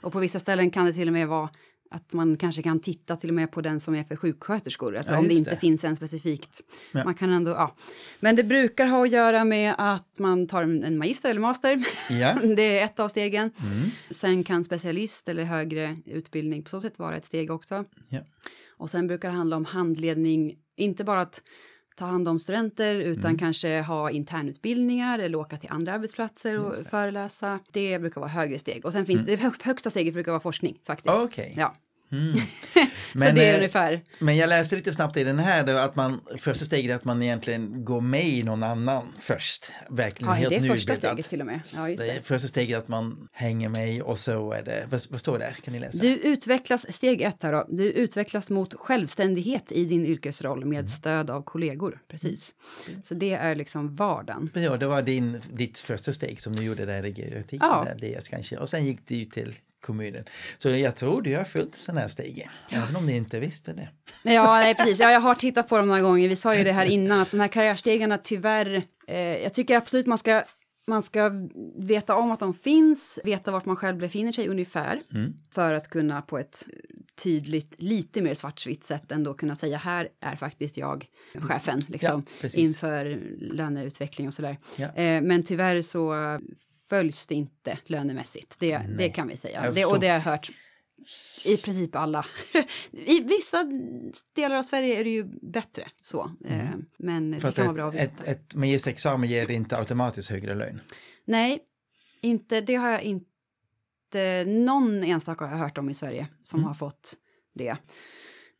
Och 0.03 0.13
på 0.13 0.19
vissa 0.19 0.39
ställen 0.39 0.71
kan 0.71 0.87
det 0.87 0.93
till 0.93 1.09
och 1.09 1.13
med 1.13 1.29
vara 1.29 1.49
att 1.93 2.13
man 2.13 2.37
kanske 2.37 2.63
kan 2.63 2.81
titta 2.81 3.17
till 3.17 3.31
och 3.31 3.35
med 3.35 3.53
på 3.53 3.61
den 3.61 3.81
som 3.81 3.95
är 3.95 4.05
för 4.05 4.17
sjuksköterskor, 4.17 4.97
alltså 4.97 5.13
ja, 5.13 5.19
om 5.19 5.29
det 5.29 5.35
inte 5.35 5.51
det. 5.51 5.57
finns 5.57 5.85
en 5.85 5.97
specifikt. 5.97 6.61
Ja. 6.93 7.05
Man 7.05 7.15
kan 7.15 7.31
ändå, 7.31 7.51
ja. 7.51 7.77
Men 8.21 8.37
det 8.37 8.45
brukar 8.45 8.87
ha 8.87 9.05
att 9.05 9.11
göra 9.11 9.45
med 9.45 9.75
att 9.79 10.19
man 10.19 10.47
tar 10.47 10.63
en 10.63 10.99
magister 10.99 11.31
eller 11.31 11.41
master. 11.41 11.85
Ja. 12.11 12.35
det 12.57 12.79
är 12.79 12.85
ett 12.85 13.01
av 13.01 13.09
stegen. 13.09 13.51
Mm. 13.63 13.91
Sen 14.11 14.45
kan 14.45 14.65
specialist 14.65 15.29
eller 15.29 15.45
högre 15.45 15.97
utbildning 16.07 16.63
på 16.63 16.71
så 16.71 16.81
sätt 16.81 16.99
vara 16.99 17.17
ett 17.17 17.25
steg 17.25 17.51
också. 17.51 17.85
Och 18.77 18.91
sen 18.91 19.07
brukar 19.07 19.29
det 19.29 19.35
handla 19.35 19.57
om 19.57 19.65
handledning, 19.65 20.57
inte 20.77 21.05
bara 21.05 21.21
att 21.21 21.43
ta 22.01 22.07
hand 22.07 22.29
om 22.29 22.39
studenter 22.39 22.95
utan 22.95 23.25
mm. 23.25 23.39
kanske 23.39 23.81
ha 23.81 24.11
internutbildningar 24.11 25.19
eller 25.19 25.39
åka 25.39 25.57
till 25.57 25.71
andra 25.73 25.93
arbetsplatser 25.93 26.61
och 26.61 26.75
det. 26.77 26.91
föreläsa. 26.91 27.59
Det 27.73 27.99
brukar 27.99 28.21
vara 28.21 28.31
högre 28.31 28.59
steg. 28.59 28.85
Och 28.85 28.93
sen 28.93 29.07
finns 29.07 29.21
mm. 29.21 29.37
det, 29.37 29.65
högsta 29.65 29.91
steget 29.91 30.15
brukar 30.15 30.33
vara 30.33 30.41
forskning 30.41 30.79
faktiskt. 30.87 31.17
Okay. 31.17 31.55
Ja. 31.57 31.75
Mm. 32.13 32.41
Men, 33.13 33.29
så 33.29 33.35
det 33.35 33.45
är 33.45 33.51
eh, 33.51 33.57
ungefär. 33.57 34.05
Men 34.19 34.37
jag 34.37 34.49
läste 34.49 34.77
lite 34.77 34.93
snabbt 34.93 35.17
i 35.17 35.25
den 35.25 35.39
här 35.39 35.75
att 35.75 35.97
man, 35.97 36.21
första 36.39 36.65
steget 36.65 36.91
är 36.91 36.95
att 36.95 37.05
man 37.05 37.23
egentligen 37.23 37.85
går 37.85 38.01
med 38.01 38.25
i 38.25 38.43
någon 38.43 38.63
annan 38.63 39.15
först. 39.19 39.73
Verkligen 39.89 40.29
ja, 40.29 40.35
helt 40.35 40.51
det 40.51 40.57
är 40.57 40.75
första 40.75 40.97
steget 40.97 41.29
till 41.29 41.41
och 41.41 41.47
med. 41.47 41.61
Ja, 41.75 41.89
just 41.89 42.01
det. 42.01 42.07
det 42.07 42.23
första 42.23 42.49
steget 42.49 42.75
är 42.75 42.79
att 42.79 42.89
man 42.89 43.29
hänger 43.33 43.69
med 43.69 44.03
och 44.03 44.19
så 44.19 44.53
är 44.53 44.63
det, 44.63 44.87
vad, 44.91 45.01
vad 45.11 45.21
står 45.21 45.39
det? 45.39 45.55
Kan 45.65 45.75
ni 45.75 45.81
läsa? 45.81 45.99
Du 45.99 46.17
utvecklas, 46.17 46.93
steg 46.93 47.23
ett 47.23 47.43
här 47.43 47.53
då, 47.53 47.67
du 47.69 47.85
utvecklas 47.85 48.51
mot 48.51 48.75
självständighet 48.75 49.73
i 49.73 49.85
din 49.85 50.07
yrkesroll 50.07 50.65
med 50.65 50.79
mm. 50.79 50.89
stöd 50.89 51.31
av 51.31 51.43
kollegor. 51.43 51.99
Precis. 52.09 52.55
Mm. 52.89 53.03
Så 53.03 53.15
det 53.15 53.33
är 53.33 53.55
liksom 53.55 53.97
vardagen. 53.97 54.51
Ja, 54.55 54.77
det 54.77 54.87
var 54.87 55.03
din, 55.03 55.41
ditt 55.53 55.79
första 55.79 56.13
steg 56.13 56.41
som 56.41 56.57
du 56.57 56.65
gjorde 56.65 56.87
där 56.87 57.07
i 57.07 57.11
artikeln. 57.39 57.61
Ja. 57.61 57.87
Där, 58.01 58.21
kanske. 58.31 58.57
Och 58.57 58.69
sen 58.69 58.85
gick 58.85 59.09
du 59.09 59.25
till 59.25 59.55
kommunen. 59.81 60.25
Så 60.59 60.69
jag 60.69 60.97
tror 60.97 61.23
du 61.23 61.37
har 61.37 61.45
följt 61.45 61.75
sådana 61.75 62.01
här 62.01 62.09
steg, 62.09 62.51
även 62.71 62.97
om 62.97 63.07
ni 63.07 63.17
inte 63.17 63.41
visste 63.41 63.73
det. 63.73 63.89
Ja, 64.23 64.55
nej, 64.55 64.75
precis. 64.75 65.01
Ja, 65.01 65.11
jag 65.11 65.21
har 65.21 65.35
tittat 65.35 65.69
på 65.69 65.79
dem 65.79 65.89
några 65.89 66.01
gånger. 66.01 66.29
Vi 66.29 66.37
sa 66.37 66.55
ju 66.55 66.65
det 66.65 66.73
här 66.73 66.87
innan, 66.87 67.21
att 67.21 67.31
de 67.31 67.41
här 67.41 67.49
karriärstegarna 67.49 68.19
tyvärr, 68.19 68.83
eh, 69.07 69.19
jag 69.19 69.55
tycker 69.55 69.77
absolut 69.77 70.07
man 70.07 70.19
ska 70.19 70.43
man 70.87 71.03
ska 71.03 71.31
veta 71.77 72.15
om 72.15 72.31
att 72.31 72.41
de 72.41 72.55
finns, 72.55 73.19
veta 73.25 73.51
vart 73.51 73.65
man 73.65 73.77
själv 73.77 73.99
befinner 73.99 74.33
sig 74.33 74.49
ungefär 74.49 75.03
mm. 75.13 75.33
för 75.51 75.75
att 75.75 75.89
kunna 75.89 76.23
på 76.23 76.39
ett 76.39 76.67
tydligt, 77.23 77.75
lite 77.79 78.23
mer 78.23 78.35
svartsvitt 78.35 78.85
sätt 78.85 79.13
ändå 79.13 79.35
kunna 79.35 79.55
säga 79.57 79.77
här 79.77 80.09
är 80.21 80.37
faktiskt 80.37 80.77
jag 80.77 81.07
chefen 81.35 81.81
liksom, 81.87 82.25
ja, 82.43 82.49
inför 82.53 83.21
löneutveckling 83.39 84.29
och 84.29 84.35
sådär. 84.35 84.59
Ja. 84.77 84.87
Eh, 84.87 85.23
men 85.23 85.43
tyvärr 85.43 85.83
så 85.83 86.15
följs 86.91 87.27
det 87.27 87.35
inte 87.35 87.79
lönemässigt. 87.85 88.57
Det, 88.59 88.79
det 88.99 89.09
kan 89.09 89.29
vi 89.29 89.37
säga. 89.37 89.71
Det, 89.71 89.85
och 89.85 90.01
det 90.01 90.09
har 90.09 90.15
jag 90.15 90.21
hört 90.21 90.51
i 91.45 91.57
princip 91.57 91.97
alla. 91.97 92.27
I 92.93 93.21
vissa 93.21 93.65
delar 94.35 94.57
av 94.57 94.63
Sverige 94.63 95.01
är 95.01 95.05
det 95.05 95.11
ju 95.11 95.25
bättre 95.43 95.89
så. 96.01 96.31
Mm. 96.45 96.61
Eh, 96.61 96.71
men 96.99 97.41
För 97.41 97.49
det 97.49 97.55
kan 97.55 97.65
vara 97.65 97.75
bra 97.75 97.89
att 97.89 97.95
veta. 97.95 98.25
Ett, 98.25 98.29
ett 98.29 98.55
magisterexamen 98.55 99.29
ger 99.29 99.51
inte 99.51 99.77
automatiskt 99.77 100.31
högre 100.31 100.55
lön? 100.55 100.81
Nej, 101.25 101.59
inte, 102.21 102.61
det 102.61 102.75
har 102.75 102.91
jag 102.91 103.03
inte. 103.03 104.45
Någon 104.47 105.05
enstaka 105.05 105.45
har 105.45 105.53
jag 105.53 105.59
hört 105.59 105.79
om 105.79 105.91
i 105.91 105.95
Sverige 105.95 106.29
som 106.43 106.61
mm. 106.61 106.69
har 106.69 106.75
fått 106.75 107.15
det. 107.55 107.77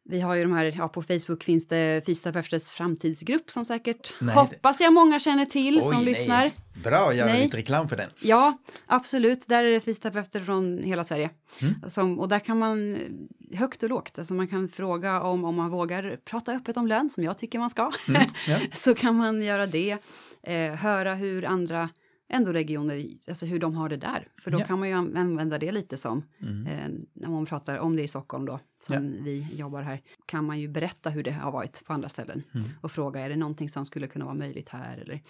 Vi 0.05 0.21
har 0.21 0.35
ju 0.35 0.43
de 0.43 0.53
här, 0.53 0.75
ja, 0.77 0.89
på 0.89 1.03
Facebook 1.03 1.45
finns 1.45 1.67
det 1.69 2.07
fysioterapeuters 2.07 2.71
framtidsgrupp 2.71 3.51
som 3.51 3.65
säkert 3.65 4.15
nej, 4.21 4.35
hoppas 4.35 4.81
jag 4.81 4.93
många 4.93 5.19
känner 5.19 5.45
till 5.45 5.79
Oj, 5.79 5.83
som 5.83 5.95
nej. 5.95 6.05
lyssnar. 6.05 6.51
Bra, 6.85 7.15
gör 7.15 7.35
lite 7.35 7.57
reklam 7.57 7.89
för 7.89 7.97
den. 7.97 8.11
Ja, 8.21 8.59
absolut. 8.87 9.49
Där 9.49 9.65
är 9.65 9.71
det 9.71 9.81
fysioterapeuter 9.81 10.41
från 10.41 10.83
hela 10.83 11.05
Sverige. 11.05 11.31
Mm. 11.63 11.75
Som, 11.87 12.19
och 12.19 12.29
där 12.29 12.39
kan 12.39 12.59
man 12.59 12.99
högt 13.55 13.83
och 13.83 13.89
lågt, 13.89 14.19
alltså 14.19 14.35
man 14.35 14.49
kan 14.49 14.69
fråga 14.69 15.23
om, 15.23 15.45
om 15.45 15.55
man 15.55 15.71
vågar 15.71 16.17
prata 16.25 16.53
öppet 16.53 16.77
om 16.77 16.87
lön, 16.87 17.11
som 17.11 17.25
jag 17.25 17.39
tycker 17.39 17.59
man 17.59 17.71
ska. 17.71 17.93
Mm. 18.09 18.23
Ja. 18.49 18.59
så 18.73 18.95
kan 18.95 19.17
man 19.17 19.43
göra 19.43 19.67
det. 19.67 19.99
Eh, 20.43 20.75
höra 20.75 21.15
hur 21.15 21.45
andra 21.45 21.89
ändå 22.31 22.53
regioner, 22.53 23.07
alltså 23.29 23.47
hur 23.47 23.59
de 23.59 23.75
har 23.75 23.89
det 23.89 23.97
där. 23.97 24.29
För 24.43 24.51
då 24.51 24.61
ja. 24.61 24.65
kan 24.65 24.79
man 24.79 24.89
ju 24.89 24.95
använda 24.95 25.59
det 25.59 25.73
lite 25.73 25.97
som, 25.97 26.23
mm. 26.43 26.67
eh, 26.67 26.89
när 27.13 27.29
man 27.29 27.47
pratar 27.47 27.79
om 27.79 27.97
det 27.97 28.03
i 28.03 28.09
Stockholm 28.09 28.47
då, 28.47 28.61
som 28.79 28.95
ja. 28.95 29.23
vi 29.25 29.47
jobbar 29.53 29.83
här, 29.83 30.01
kan 30.27 30.45
man 30.45 30.61
ju 30.61 30.69
berätta 30.69 31.11
hur 31.11 31.23
det 31.23 31.31
har 31.31 31.53
varit 31.53 31.85
på 31.85 31.93
andra 31.93 32.09
ställen 32.09 32.43
mm. 32.55 32.67
och 32.81 32.93
fråga, 32.93 33.21
är 33.21 33.29
det 33.29 33.37
någonting 33.37 33.69
som 33.69 33.85
skulle 33.85 34.07
kunna 34.07 34.25
vara 34.25 34.35
möjligt 34.35 34.69
här 34.69 34.99
eller 34.99 35.23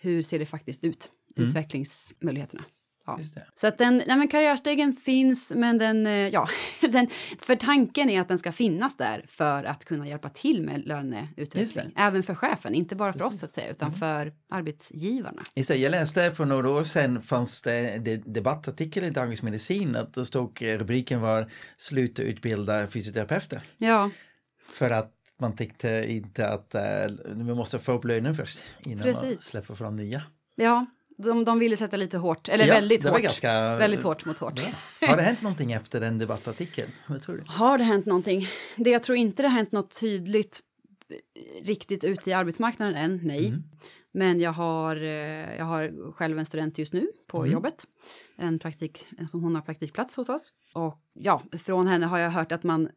hur 0.00 0.22
ser 0.22 0.38
det 0.38 0.46
faktiskt 0.46 0.84
ut, 0.84 1.10
mm. 1.36 1.48
utvecklingsmöjligheterna. 1.48 2.64
Ja. 3.06 3.18
Så 3.54 3.66
att 3.66 3.78
den, 3.78 4.02
nej 4.06 4.16
men 4.16 4.28
karriärstegen 4.28 4.92
finns, 4.92 5.52
men 5.56 5.78
den, 5.78 6.06
eh, 6.06 6.12
ja, 6.12 6.48
den, 6.80 7.08
för 7.38 7.56
tanken 7.56 8.10
är 8.10 8.20
att 8.20 8.28
den 8.28 8.38
ska 8.38 8.52
finnas 8.52 8.96
där 8.96 9.24
för 9.28 9.64
att 9.64 9.84
kunna 9.84 10.08
hjälpa 10.08 10.28
till 10.28 10.62
med 10.62 10.86
löneutveckling. 10.86 11.92
Även 11.96 12.22
för 12.22 12.34
chefen, 12.34 12.74
inte 12.74 12.96
bara 12.96 13.12
för 13.12 13.20
Precis. 13.20 13.42
oss 13.42 13.44
att 13.44 13.50
säga, 13.50 13.70
utan 13.70 13.88
mm. 13.88 13.98
för 13.98 14.32
arbetsgivarna. 14.50 15.42
Just 15.54 15.68
det, 15.68 15.76
jag 15.76 15.90
läste 15.90 16.32
för 16.32 16.44
några 16.44 16.70
år 16.70 16.84
sedan 16.84 17.22
fanns 17.22 17.62
det 17.62 18.22
debattartikel 18.26 19.04
i 19.04 19.10
Dagens 19.10 19.42
Medicin 19.42 19.96
att 19.96 20.14
det 20.14 20.26
stod 20.26 20.62
rubriken 20.62 21.20
var 21.20 21.50
Sluta 21.76 22.22
utbilda 22.22 22.86
fysioterapeuter. 22.86 23.62
Ja. 23.78 24.10
För 24.66 24.90
att 24.90 25.12
man 25.40 25.56
tyckte 25.56 26.04
inte 26.08 26.48
att 26.48 26.74
uh, 26.74 27.16
vi 27.26 27.54
måste 27.54 27.78
få 27.78 27.92
upp 27.92 28.04
lönen 28.04 28.34
först 28.34 28.58
innan 28.80 29.02
Precis. 29.02 29.22
man 29.22 29.36
släpper 29.36 29.74
fram 29.74 29.96
nya. 29.96 30.22
Ja, 30.54 30.86
de, 31.16 31.44
de 31.44 31.58
ville 31.58 31.76
sätta 31.76 31.96
lite 31.96 32.18
hårt, 32.18 32.48
eller 32.48 32.66
ja, 32.66 32.74
väldigt 32.74 33.04
hårt. 33.04 33.22
Ganska... 33.22 33.76
Väldigt 33.76 34.02
hårt 34.02 34.24
mot 34.24 34.38
hårt. 34.38 34.60
Ja. 35.00 35.08
Har 35.08 35.16
det 35.16 35.22
hänt 35.22 35.42
någonting 35.42 35.72
efter 35.72 36.00
den 36.00 36.18
debattartikeln? 36.18 36.90
Vad 37.06 37.22
tror 37.22 37.36
du? 37.36 37.42
Har 37.46 37.78
det 37.78 37.84
hänt 37.84 38.06
någonting? 38.06 38.48
Det 38.76 38.90
jag 38.90 39.02
tror 39.02 39.18
inte 39.18 39.42
det 39.42 39.48
har 39.48 39.56
hänt 39.56 39.72
något 39.72 40.00
tydligt 40.00 40.60
eh, 41.08 41.64
riktigt 41.64 42.04
ute 42.04 42.30
i 42.30 42.32
arbetsmarknaden 42.32 42.94
än, 42.94 43.20
nej. 43.22 43.48
Mm. 43.48 43.62
Men 44.12 44.40
jag 44.40 44.52
har, 44.52 44.96
eh, 44.96 45.56
jag 45.56 45.64
har 45.64 46.12
själv 46.12 46.38
en 46.38 46.46
student 46.46 46.78
just 46.78 46.92
nu 46.92 47.08
på 47.26 47.38
mm. 47.38 47.52
jobbet. 47.52 47.84
En 48.36 48.58
praktik, 48.58 49.06
som 49.30 49.42
hon 49.42 49.54
har 49.54 49.62
praktikplats 49.62 50.16
hos 50.16 50.28
oss. 50.28 50.52
Och 50.72 50.98
ja, 51.12 51.42
från 51.58 51.86
henne 51.86 52.06
har 52.06 52.18
jag 52.18 52.30
hört 52.30 52.52
att 52.52 52.62
man 52.62 52.88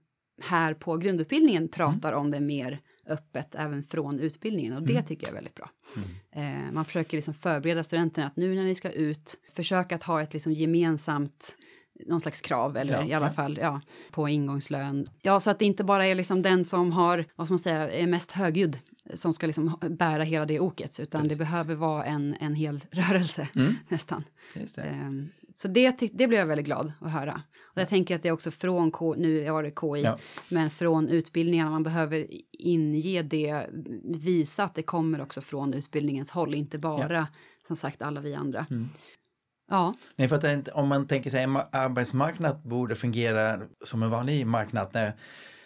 här 0.41 0.73
på 0.73 0.97
grundutbildningen 0.97 1.67
pratar 1.67 2.09
mm. 2.09 2.21
om 2.21 2.31
det 2.31 2.39
mer 2.39 2.79
öppet 3.09 3.55
även 3.55 3.83
från 3.83 4.19
utbildningen 4.19 4.73
och 4.73 4.81
det 4.81 4.93
mm. 4.93 5.05
tycker 5.05 5.23
jag 5.23 5.31
är 5.31 5.35
väldigt 5.35 5.55
bra. 5.55 5.69
Mm. 5.95 6.65
Eh, 6.67 6.71
man 6.71 6.85
försöker 6.85 7.17
liksom 7.17 7.33
förbereda 7.33 7.83
studenterna 7.83 8.27
att 8.27 8.35
nu 8.35 8.55
när 8.55 8.63
ni 8.63 8.75
ska 8.75 8.91
ut, 8.91 9.35
försöka 9.51 9.95
att 9.95 10.03
ha 10.03 10.21
ett 10.21 10.33
liksom 10.33 10.53
gemensamt 10.53 11.55
någon 12.05 12.19
slags 12.19 12.41
krav 12.41 12.77
eller 12.77 12.93
ja, 12.93 13.05
i 13.05 13.13
alla 13.13 13.27
ja. 13.27 13.33
fall 13.33 13.57
ja, 13.61 13.81
på 14.11 14.29
ingångslön. 14.29 15.05
Ja, 15.21 15.39
så 15.39 15.49
att 15.49 15.59
det 15.59 15.65
inte 15.65 15.83
bara 15.83 16.05
är 16.05 16.15
liksom 16.15 16.41
den 16.41 16.65
som 16.65 16.91
har, 16.91 17.25
vad 17.35 17.47
ska 17.47 17.51
man 17.51 17.59
säga, 17.59 17.91
är 17.91 18.07
mest 18.07 18.31
högljudd 18.31 18.77
som 19.13 19.33
ska 19.33 19.47
liksom 19.47 19.77
bära 19.89 20.23
hela 20.23 20.45
det 20.45 20.59
oket, 20.59 20.99
utan 20.99 21.21
Precis. 21.21 21.37
det 21.37 21.45
behöver 21.45 21.75
vara 21.75 22.05
en, 22.05 22.35
en 22.39 22.55
hel 22.55 22.85
rörelse 22.91 23.47
mm. 23.55 23.75
nästan. 23.87 24.23
Det. 24.53 24.79
Så 25.57 25.67
det, 25.67 25.97
det 26.13 26.27
blev 26.27 26.39
jag 26.39 26.47
väldigt 26.47 26.65
glad 26.65 26.91
att 27.01 27.11
höra. 27.11 27.41
Och 27.63 27.81
jag 27.81 27.89
tänker 27.89 28.15
att 28.15 28.21
det 28.21 28.27
är 28.27 28.33
också 28.33 28.51
från, 28.51 28.91
K, 28.91 29.15
nu 29.17 29.49
var 29.49 29.63
det 29.63 29.69
KI, 29.69 30.03
ja. 30.03 30.17
men 30.49 30.69
från 30.69 31.09
utbildningarna, 31.09 31.69
man 31.69 31.83
behöver 31.83 32.27
inge 32.51 33.21
det, 33.21 33.67
visa 34.03 34.63
att 34.63 34.75
det 34.75 34.83
kommer 34.83 35.21
också 35.21 35.41
från 35.41 35.73
utbildningens 35.73 36.31
håll, 36.31 36.53
inte 36.53 36.77
bara 36.77 37.13
ja. 37.13 37.27
som 37.67 37.75
sagt 37.75 38.01
alla 38.01 38.21
vi 38.21 38.35
andra. 38.35 38.65
Mm. 38.69 38.89
Ja. 39.69 39.93
Nej, 40.15 40.29
för 40.29 40.35
att 40.35 40.67
om 40.67 40.87
man 40.87 41.07
tänker 41.07 41.29
sig 41.29 41.43
en 41.43 41.57
arbetsmarknad 41.71 42.61
borde 42.63 42.95
fungera 42.95 43.61
som 43.85 44.03
en 44.03 44.09
vanlig 44.09 44.47
marknad 44.47 44.89
när 44.93 45.13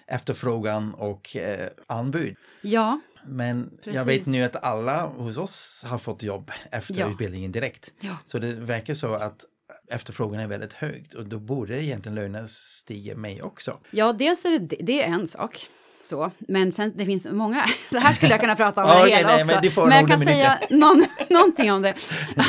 efterfrågan 0.07 0.93
och 0.93 1.35
eh, 1.35 1.69
anbud. 1.87 2.35
Ja. 2.61 2.99
Men 3.27 3.69
Precis. 3.69 3.93
jag 3.93 4.05
vet 4.05 4.25
nu 4.25 4.43
att 4.43 4.63
alla 4.63 5.05
hos 5.05 5.37
oss 5.37 5.85
har 5.87 5.97
fått 5.97 6.23
jobb 6.23 6.51
efter 6.71 6.99
ja. 6.99 7.11
utbildningen 7.11 7.51
direkt. 7.51 7.93
Ja. 7.99 8.17
Så 8.25 8.39
det 8.39 8.53
verkar 8.53 8.93
så 8.93 9.13
att 9.13 9.45
efterfrågan 9.91 10.39
är 10.39 10.47
väldigt 10.47 10.73
högt 10.73 11.13
och 11.13 11.25
då 11.25 11.39
borde 11.39 11.83
egentligen 11.83 12.15
lönen 12.15 12.47
stiga 12.47 13.15
med 13.15 13.41
också. 13.41 13.79
Ja, 13.91 14.13
dels 14.13 14.45
är 14.45 14.59
det, 14.59 14.75
det 14.79 15.03
är 15.03 15.07
en 15.07 15.27
sak. 15.27 15.69
Så, 16.03 16.31
men 16.39 16.71
sen 16.71 16.93
det 16.95 17.05
finns 17.05 17.27
många, 17.31 17.65
det 17.89 17.99
här 17.99 18.13
skulle 18.13 18.31
jag 18.31 18.41
kunna 18.41 18.55
prata 18.55 18.83
om 18.83 18.89
det 18.97 19.03
okay, 19.03 19.17
hela 19.17 19.29
nej, 19.29 19.43
också, 19.43 19.79
men, 19.79 19.89
men 19.89 19.99
jag 19.99 20.07
kan 20.07 20.25
säga 20.25 20.59
någon, 20.69 21.05
någonting 21.29 21.71
om 21.71 21.81
det. 21.81 21.95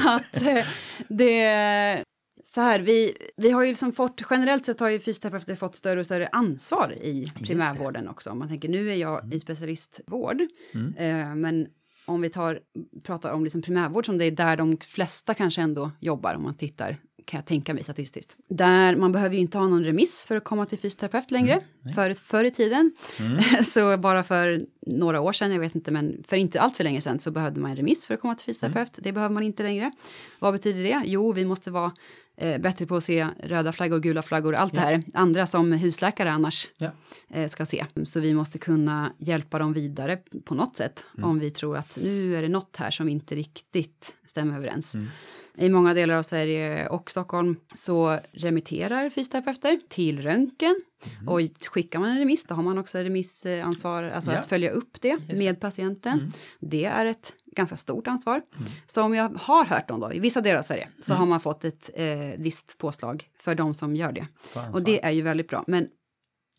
Att 0.06 0.42
eh, 0.42 0.64
det, 1.08 2.04
så 2.42 2.61
här, 2.61 2.80
vi, 2.80 3.16
vi 3.37 3.50
har 3.50 3.62
ju 3.62 3.68
liksom 3.68 3.92
fått, 3.92 4.22
generellt 4.30 4.66
sett 4.66 4.80
har 4.80 4.90
ju 4.90 5.00
fysioterapeuter 5.00 5.54
fått 5.54 5.76
större 5.76 6.00
och 6.00 6.06
större 6.06 6.28
ansvar 6.32 6.94
i 7.02 7.25
primärvården 7.46 8.08
också. 8.08 8.34
Man 8.34 8.49
tänker 8.49 8.68
nu 8.68 8.90
är 8.90 8.96
jag 8.96 9.25
mm. 9.25 9.37
i 9.37 9.40
specialistvård, 9.40 10.42
mm. 10.75 10.94
eh, 10.96 11.34
men 11.34 11.66
om 12.04 12.20
vi 12.20 12.30
tar, 12.30 12.61
pratar 13.02 13.32
om 13.32 13.44
liksom 13.44 13.62
primärvård 13.62 14.06
som 14.06 14.18
det 14.18 14.25
är 14.25 14.30
där 14.30 14.56
de 14.56 14.76
flesta 14.76 15.34
kanske 15.34 15.62
ändå 15.62 15.90
jobbar 16.00 16.34
om 16.34 16.42
man 16.42 16.56
tittar 16.56 16.96
kan 17.25 17.38
jag 17.38 17.47
tänka 17.47 17.75
mig 17.75 17.83
statistiskt. 17.83 18.37
Där 18.49 18.97
man 18.97 19.12
behöver 19.12 19.35
ju 19.35 19.41
inte 19.41 19.59
ha 19.59 19.69
någon 19.69 19.85
remiss 19.85 20.23
för 20.23 20.37
att 20.37 20.45
komma 20.45 20.67
till 20.67 20.79
fysioterapeut 20.79 21.31
längre. 21.31 21.52
Mm, 21.52 21.95
förr, 21.95 22.14
förr 22.14 22.45
i 22.45 22.50
tiden, 22.50 22.93
mm. 23.21 23.43
så 23.64 23.97
bara 23.97 24.25
för 24.25 24.67
några 24.87 25.21
år 25.21 25.33
sedan, 25.33 25.53
jag 25.53 25.61
vet 25.61 25.75
inte, 25.75 25.91
men 25.91 26.25
för 26.29 26.37
inte 26.37 26.61
allt 26.61 26.77
för 26.77 26.85
länge 26.85 27.01
sedan 27.01 27.19
så 27.19 27.31
behövde 27.31 27.61
man 27.61 27.71
en 27.71 27.77
remiss 27.77 28.07
för 28.07 28.15
att 28.15 28.21
komma 28.21 28.35
till 28.35 28.47
fysioterapeut. 28.47 28.99
Mm. 28.99 29.05
Det 29.05 29.12
behöver 29.12 29.35
man 29.35 29.43
inte 29.43 29.62
längre. 29.62 29.93
Vad 30.39 30.53
betyder 30.53 30.83
det? 30.83 31.03
Jo, 31.05 31.33
vi 31.33 31.45
måste 31.45 31.71
vara 31.71 31.93
eh, 32.37 32.61
bättre 32.61 32.87
på 32.87 32.97
att 32.97 33.05
se 33.05 33.27
röda 33.43 33.73
flaggor, 33.73 34.01
gula 34.01 34.23
flaggor, 34.23 34.55
allt 34.55 34.75
ja. 34.75 34.81
det 34.81 34.87
här 34.87 35.03
andra 35.15 35.47
som 35.47 35.73
husläkare 35.73 36.31
annars 36.31 36.69
ja. 36.79 36.91
eh, 37.31 37.49
ska 37.49 37.67
se. 37.67 37.87
Så 38.05 38.21
vi 38.21 38.35
måste 38.35 38.59
kunna 38.59 39.12
hjälpa 39.19 39.59
dem 39.59 39.73
vidare 39.73 40.19
på 40.45 40.55
något 40.55 40.77
sätt 40.77 41.05
mm. 41.17 41.31
om 41.31 41.39
vi 41.39 41.51
tror 41.51 41.77
att 41.77 41.99
nu 42.03 42.37
är 42.37 42.43
det 42.43 42.49
något 42.49 42.77
här 42.77 42.91
som 42.91 43.09
inte 43.09 43.35
riktigt 43.35 44.15
stämmer 44.27 44.57
överens. 44.57 44.95
Mm. 44.95 45.09
I 45.55 45.69
många 45.69 45.95
delar 45.95 46.15
av 46.15 46.23
Sverige 46.23 46.89
och 46.89 47.11
Stockholm 47.11 47.57
så 47.75 48.19
remitterar 48.33 49.11
fysioterapeuter 49.11 49.81
till 49.89 50.23
röntgen 50.23 50.83
mm. 51.21 51.28
och 51.28 51.40
skickar 51.71 51.99
man 51.99 52.09
en 52.09 52.18
remiss 52.18 52.44
då 52.44 52.54
har 52.54 52.62
man 52.62 52.78
också 52.78 52.99
remissansvar, 52.99 54.02
alltså 54.02 54.32
ja. 54.32 54.38
att 54.38 54.47
följa 54.47 54.71
upp 54.71 54.97
det 55.00 55.09
Just. 55.09 55.38
med 55.38 55.61
patienten. 55.61 56.18
Mm. 56.18 56.32
Det 56.61 56.85
är 56.85 57.06
ett 57.06 57.32
ganska 57.56 57.76
stort 57.76 58.06
ansvar. 58.06 58.42
Mm. 58.56 58.68
Som 58.87 59.14
jag 59.14 59.28
har 59.28 59.64
hört 59.64 59.90
om 59.90 60.00
då, 60.00 60.12
i 60.12 60.18
vissa 60.18 60.40
delar 60.40 60.59
av 60.59 60.62
Sverige 60.62 60.88
så 61.02 61.12
mm. 61.12 61.21
har 61.21 61.26
man 61.26 61.40
fått 61.40 61.64
ett 61.64 61.90
eh, 61.94 62.06
visst 62.38 62.78
påslag 62.78 63.25
för 63.38 63.54
de 63.54 63.75
som 63.75 63.97
gör 63.97 64.12
det. 64.12 64.26
Och 64.73 64.82
det 64.82 65.04
är 65.04 65.11
ju 65.11 65.23
väldigt 65.23 65.49
bra. 65.49 65.64
Men 65.66 65.88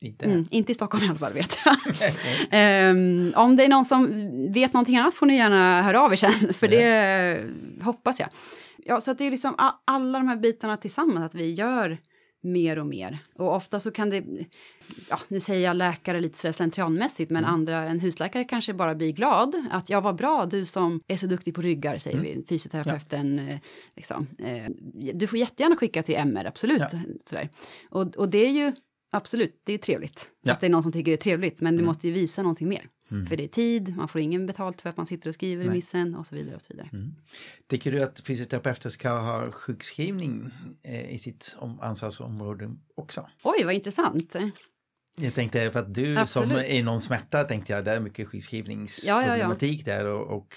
inte. 0.03 0.25
Mm, 0.25 0.45
inte 0.50 0.71
i 0.71 0.75
Stockholm 0.75 1.05
i 1.05 1.09
alla 1.09 1.19
fall 1.19 1.33
vet 1.33 1.57
jag. 1.65 1.75
um, 2.91 3.33
om 3.35 3.55
det 3.55 3.63
är 3.63 3.69
någon 3.69 3.85
som 3.85 4.07
vet 4.53 4.73
någonting 4.73 4.97
annat 4.97 5.13
får 5.13 5.25
ni 5.25 5.35
gärna 5.35 5.81
höra 5.81 6.01
av 6.01 6.13
er 6.13 6.15
sen, 6.15 6.53
för 6.53 6.67
det 6.67 7.45
hoppas 7.83 8.19
jag. 8.19 8.29
Ja, 8.85 9.01
så 9.01 9.12
att 9.12 9.17
det 9.17 9.27
är 9.27 9.31
liksom 9.31 9.55
alla 9.85 10.19
de 10.19 10.27
här 10.27 10.35
bitarna 10.35 10.77
tillsammans, 10.77 11.25
att 11.25 11.35
vi 11.35 11.53
gör 11.53 11.97
mer 12.43 12.79
och 12.79 12.88
mer. 12.88 13.19
Och 13.35 13.55
ofta 13.55 13.79
så 13.79 13.91
kan 13.91 14.09
det, 14.09 14.23
ja, 15.09 15.19
nu 15.27 15.39
säger 15.39 15.65
jag 15.67 15.75
läkare 15.75 16.19
lite 16.19 16.38
sådär 16.38 16.51
slentrianmässigt, 16.51 17.31
men 17.31 17.43
mm. 17.43 17.53
andra, 17.53 17.77
en 17.77 18.00
husläkare 18.00 18.43
kanske 18.43 18.73
bara 18.73 18.95
blir 18.95 19.12
glad 19.12 19.55
att 19.71 19.89
ja, 19.89 20.01
vad 20.01 20.15
bra, 20.15 20.45
du 20.45 20.65
som 20.65 21.01
är 21.07 21.15
så 21.15 21.27
duktig 21.27 21.55
på 21.55 21.62
ryggar, 21.62 21.97
säger 21.97 22.17
mm. 22.17 22.38
vi, 22.38 22.45
fysioterapeuten, 22.50 23.38
ja. 23.38 23.53
Eh, 23.53 23.59
liksom. 23.95 24.27
Eh, 24.39 24.69
du 25.13 25.27
får 25.27 25.39
jättegärna 25.39 25.75
skicka 25.75 26.03
till 26.03 26.15
MR, 26.15 26.45
absolut. 26.45 26.81
Ja. 26.91 27.00
Sådär. 27.25 27.50
Och, 27.89 28.15
och 28.15 28.29
det 28.29 28.45
är 28.45 28.51
ju, 28.51 28.73
absolut, 29.12 29.62
det 29.63 29.71
är 29.71 29.73
ju 29.73 29.81
trevligt 29.81 30.29
ja. 30.43 30.53
att 30.53 30.59
det 30.59 30.67
är 30.67 30.71
någon 30.71 30.83
som 30.83 30.91
tycker 30.91 31.12
det 31.12 31.15
är 31.15 31.23
trevligt, 31.23 31.62
men 31.62 31.73
mm. 31.73 31.81
du 31.81 31.85
måste 31.85 32.07
ju 32.07 32.13
visa 32.13 32.41
någonting 32.41 32.69
mer. 32.69 32.89
Mm. 33.13 33.25
För 33.25 33.38
det 33.38 33.43
är 33.43 33.48
tid, 33.48 33.96
man 33.98 34.08
får 34.08 34.22
ingen 34.22 34.46
betalt 34.46 34.82
för 34.82 34.89
att 34.89 34.98
man 34.98 35.05
sitter 35.05 35.29
och 35.29 35.34
skriver 35.34 35.65
remissen 35.65 36.15
och 36.15 36.27
så 36.27 36.36
vidare. 36.36 36.55
och 36.55 36.62
så 36.62 36.74
vidare. 36.74 36.89
Mm. 36.93 37.15
Tycker 37.67 37.91
du 37.91 38.03
att 38.03 38.20
fysioterapeuter 38.20 38.89
ska 38.89 39.10
ha 39.10 39.51
sjukskrivning 39.51 40.51
eh, 40.84 41.13
i 41.13 41.17
sitt 41.17 41.58
ansvarsområde 41.82 42.75
också? 42.96 43.29
Oj, 43.43 43.63
vad 43.63 43.74
intressant. 43.74 44.36
Jag 45.17 45.34
tänkte 45.34 45.72
för 45.72 45.79
att 45.79 45.93
du 45.93 46.17
Absolut. 46.17 46.50
som 46.50 46.58
är 46.58 46.84
någon 46.84 47.01
smärta 47.01 47.43
tänkte 47.43 47.74
jag, 47.74 47.86
det 47.86 47.91
är 47.91 48.00
mycket 48.00 48.27
sjukskrivningsproblematik 48.27 49.84
ja, 49.86 49.93
ja, 49.93 49.98
ja. 49.98 50.03
där 50.03 50.12
och, 50.12 50.38
och 50.38 50.55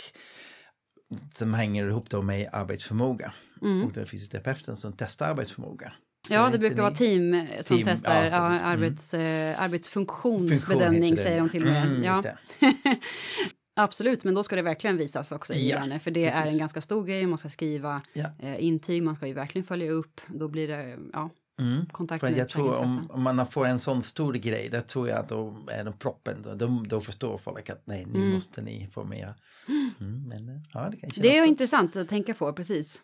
som 1.34 1.54
hänger 1.54 1.88
ihop 1.88 2.10
då 2.10 2.22
med 2.22 2.48
arbetsförmåga. 2.52 3.32
Mm. 3.62 3.84
Och 3.84 3.92
det 3.92 4.00
är 4.00 4.04
fysioterapeuten 4.04 4.76
som 4.76 4.92
testar 4.92 5.30
arbetsförmåga. 5.30 5.92
Ja, 6.30 6.50
det 6.52 6.58
brukar 6.58 6.82
vara 6.82 6.94
team 6.94 7.46
som 7.60 7.76
team, 7.76 7.86
testar 7.86 8.24
ja, 8.24 8.30
ja, 8.30 8.60
arbets, 8.60 9.14
mm. 9.14 9.52
eh, 9.52 9.62
arbetsfunktionsbedömning 9.62 11.16
säger 11.16 11.38
de 11.38 11.48
till 11.48 11.62
och 11.62 11.68
med. 11.68 11.86
Mm, 11.86 12.02
ja. 12.02 12.22
Absolut, 13.78 14.24
men 14.24 14.34
då 14.34 14.42
ska 14.42 14.56
det 14.56 14.62
verkligen 14.62 14.96
visas 14.96 15.32
också 15.32 15.52
i 15.52 15.70
ja, 15.70 15.78
hjärnor, 15.78 15.98
för 15.98 16.10
det 16.10 16.30
precis. 16.30 16.50
är 16.50 16.52
en 16.52 16.58
ganska 16.58 16.80
stor 16.80 17.04
grej. 17.04 17.26
Man 17.26 17.38
ska 17.38 17.48
skriva 17.48 18.02
ja. 18.12 18.30
eh, 18.38 18.64
intyg, 18.64 19.02
man 19.02 19.16
ska 19.16 19.26
ju 19.26 19.34
verkligen 19.34 19.64
följa 19.64 19.90
upp. 19.90 20.20
Då 20.26 20.48
blir 20.48 20.68
det 20.68 20.98
ja, 21.12 21.30
mm. 21.60 21.86
kontakt 21.86 22.20
för 22.20 22.30
med 22.30 22.38
jag 22.38 22.48
tror 22.48 22.78
om, 22.78 23.10
om, 23.10 23.22
man 23.22 23.46
får 23.46 23.66
en 23.66 23.78
sån 23.78 24.02
stor 24.02 24.34
grej, 24.34 24.68
då 24.72 24.80
tror 24.80 25.08
jag 25.08 25.18
att 25.18 25.28
då 25.28 25.56
är 25.68 25.84
det 25.84 25.92
proppen. 25.92 26.46
Då, 26.56 26.82
då 26.86 27.00
förstår 27.00 27.38
folk 27.38 27.70
att 27.70 27.82
nej, 27.84 28.06
nu 28.06 28.18
mm. 28.18 28.32
måste 28.32 28.62
ni 28.62 28.88
få 28.92 29.04
mer. 29.04 29.34
Mm, 29.68 30.28
men, 30.28 30.64
ja, 30.72 30.90
det, 30.90 31.22
det 31.22 31.36
är 31.36 31.40
också. 31.40 31.48
intressant 31.48 31.96
att 31.96 32.08
tänka 32.08 32.34
på, 32.34 32.52
precis. 32.52 33.02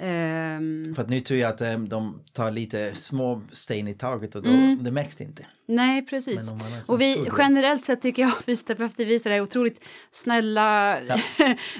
Um, 0.00 0.94
För 0.94 1.02
att 1.02 1.08
nu 1.08 1.20
tror 1.20 1.40
jag 1.40 1.48
att 1.48 1.60
um, 1.60 1.88
de 1.88 2.20
tar 2.32 2.50
lite 2.50 2.94
små 2.94 3.42
steg 3.50 3.88
i 3.88 3.94
taget 3.94 4.34
och 4.34 4.42
då, 4.42 4.50
mm. 4.50 4.84
det 4.84 4.90
märks 4.90 5.20
inte. 5.20 5.46
Nej, 5.68 6.06
precis. 6.06 6.52
Och 6.88 7.00
vi 7.00 7.28
generellt 7.38 7.84
sett 7.84 8.02
tycker 8.02 8.22
jag 8.22 8.44
fysioterapeuter 8.44 9.04
visar 9.04 9.30
är 9.30 9.40
otroligt 9.40 9.84
snälla, 10.10 10.98
ja. 11.02 11.18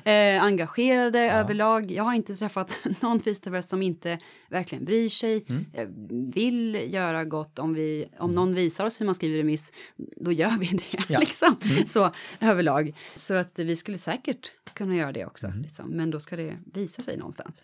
eh, 0.12 0.42
engagerade 0.42 1.24
ja. 1.24 1.32
överlag. 1.32 1.90
Jag 1.90 2.04
har 2.04 2.14
inte 2.14 2.36
träffat 2.36 2.78
någon 3.00 3.20
fysioterapeut 3.20 3.66
som 3.66 3.82
inte 3.82 4.18
verkligen 4.50 4.84
bryr 4.84 5.08
sig, 5.08 5.44
mm. 5.48 5.64
vill 6.30 6.92
göra 6.94 7.24
gott. 7.24 7.58
Om, 7.58 7.74
vi, 7.74 8.08
om 8.18 8.24
mm. 8.24 8.34
någon 8.34 8.54
visar 8.54 8.86
oss 8.86 9.00
hur 9.00 9.06
man 9.06 9.14
skriver 9.14 9.38
remiss, 9.38 9.72
då 10.16 10.32
gör 10.32 10.58
vi 10.58 10.66
det. 10.66 11.04
Ja. 11.08 11.18
liksom. 11.20 11.56
Mm. 11.62 11.86
Så 11.86 12.10
överlag. 12.40 12.96
Så 13.14 13.34
att 13.34 13.58
vi 13.58 13.76
skulle 13.76 13.98
säkert 13.98 14.52
kunna 14.74 14.96
göra 14.96 15.12
det 15.12 15.26
också. 15.26 15.46
Mm. 15.46 15.62
Liksom. 15.62 15.90
Men 15.90 16.10
då 16.10 16.20
ska 16.20 16.36
det 16.36 16.56
visa 16.74 17.02
sig 17.02 17.16
någonstans. 17.16 17.62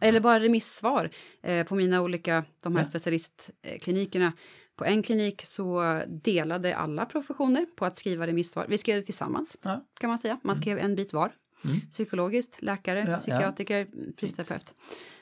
Eller 0.00 0.20
bara 0.20 0.40
remissvar 0.40 1.10
eh, 1.42 1.66
på 1.66 1.74
mina 1.74 2.02
olika, 2.02 2.44
de 2.62 2.76
här 2.76 2.82
ja. 2.82 2.88
specialistklinikerna. 2.88 4.32
På 4.76 4.84
en 4.84 5.02
klinik 5.02 5.42
så 5.42 6.02
delade 6.08 6.76
alla 6.76 7.06
professioner 7.06 7.66
på 7.76 7.84
att 7.84 7.96
skriva 7.96 8.26
remissvar. 8.26 8.66
Vi 8.68 8.78
skrev 8.78 8.96
det 9.00 9.02
tillsammans 9.02 9.56
ja. 9.62 9.84
kan 10.00 10.08
man 10.08 10.18
säga. 10.18 10.38
Man 10.42 10.54
mm. 10.54 10.62
skrev 10.62 10.78
en 10.78 10.94
bit 10.94 11.12
var. 11.12 11.32
Mm. 11.64 11.80
Psykologiskt, 11.80 12.62
läkare, 12.62 13.06
ja, 13.08 13.16
psykiatriker, 13.16 13.86
fysioterapeut, 14.16 14.74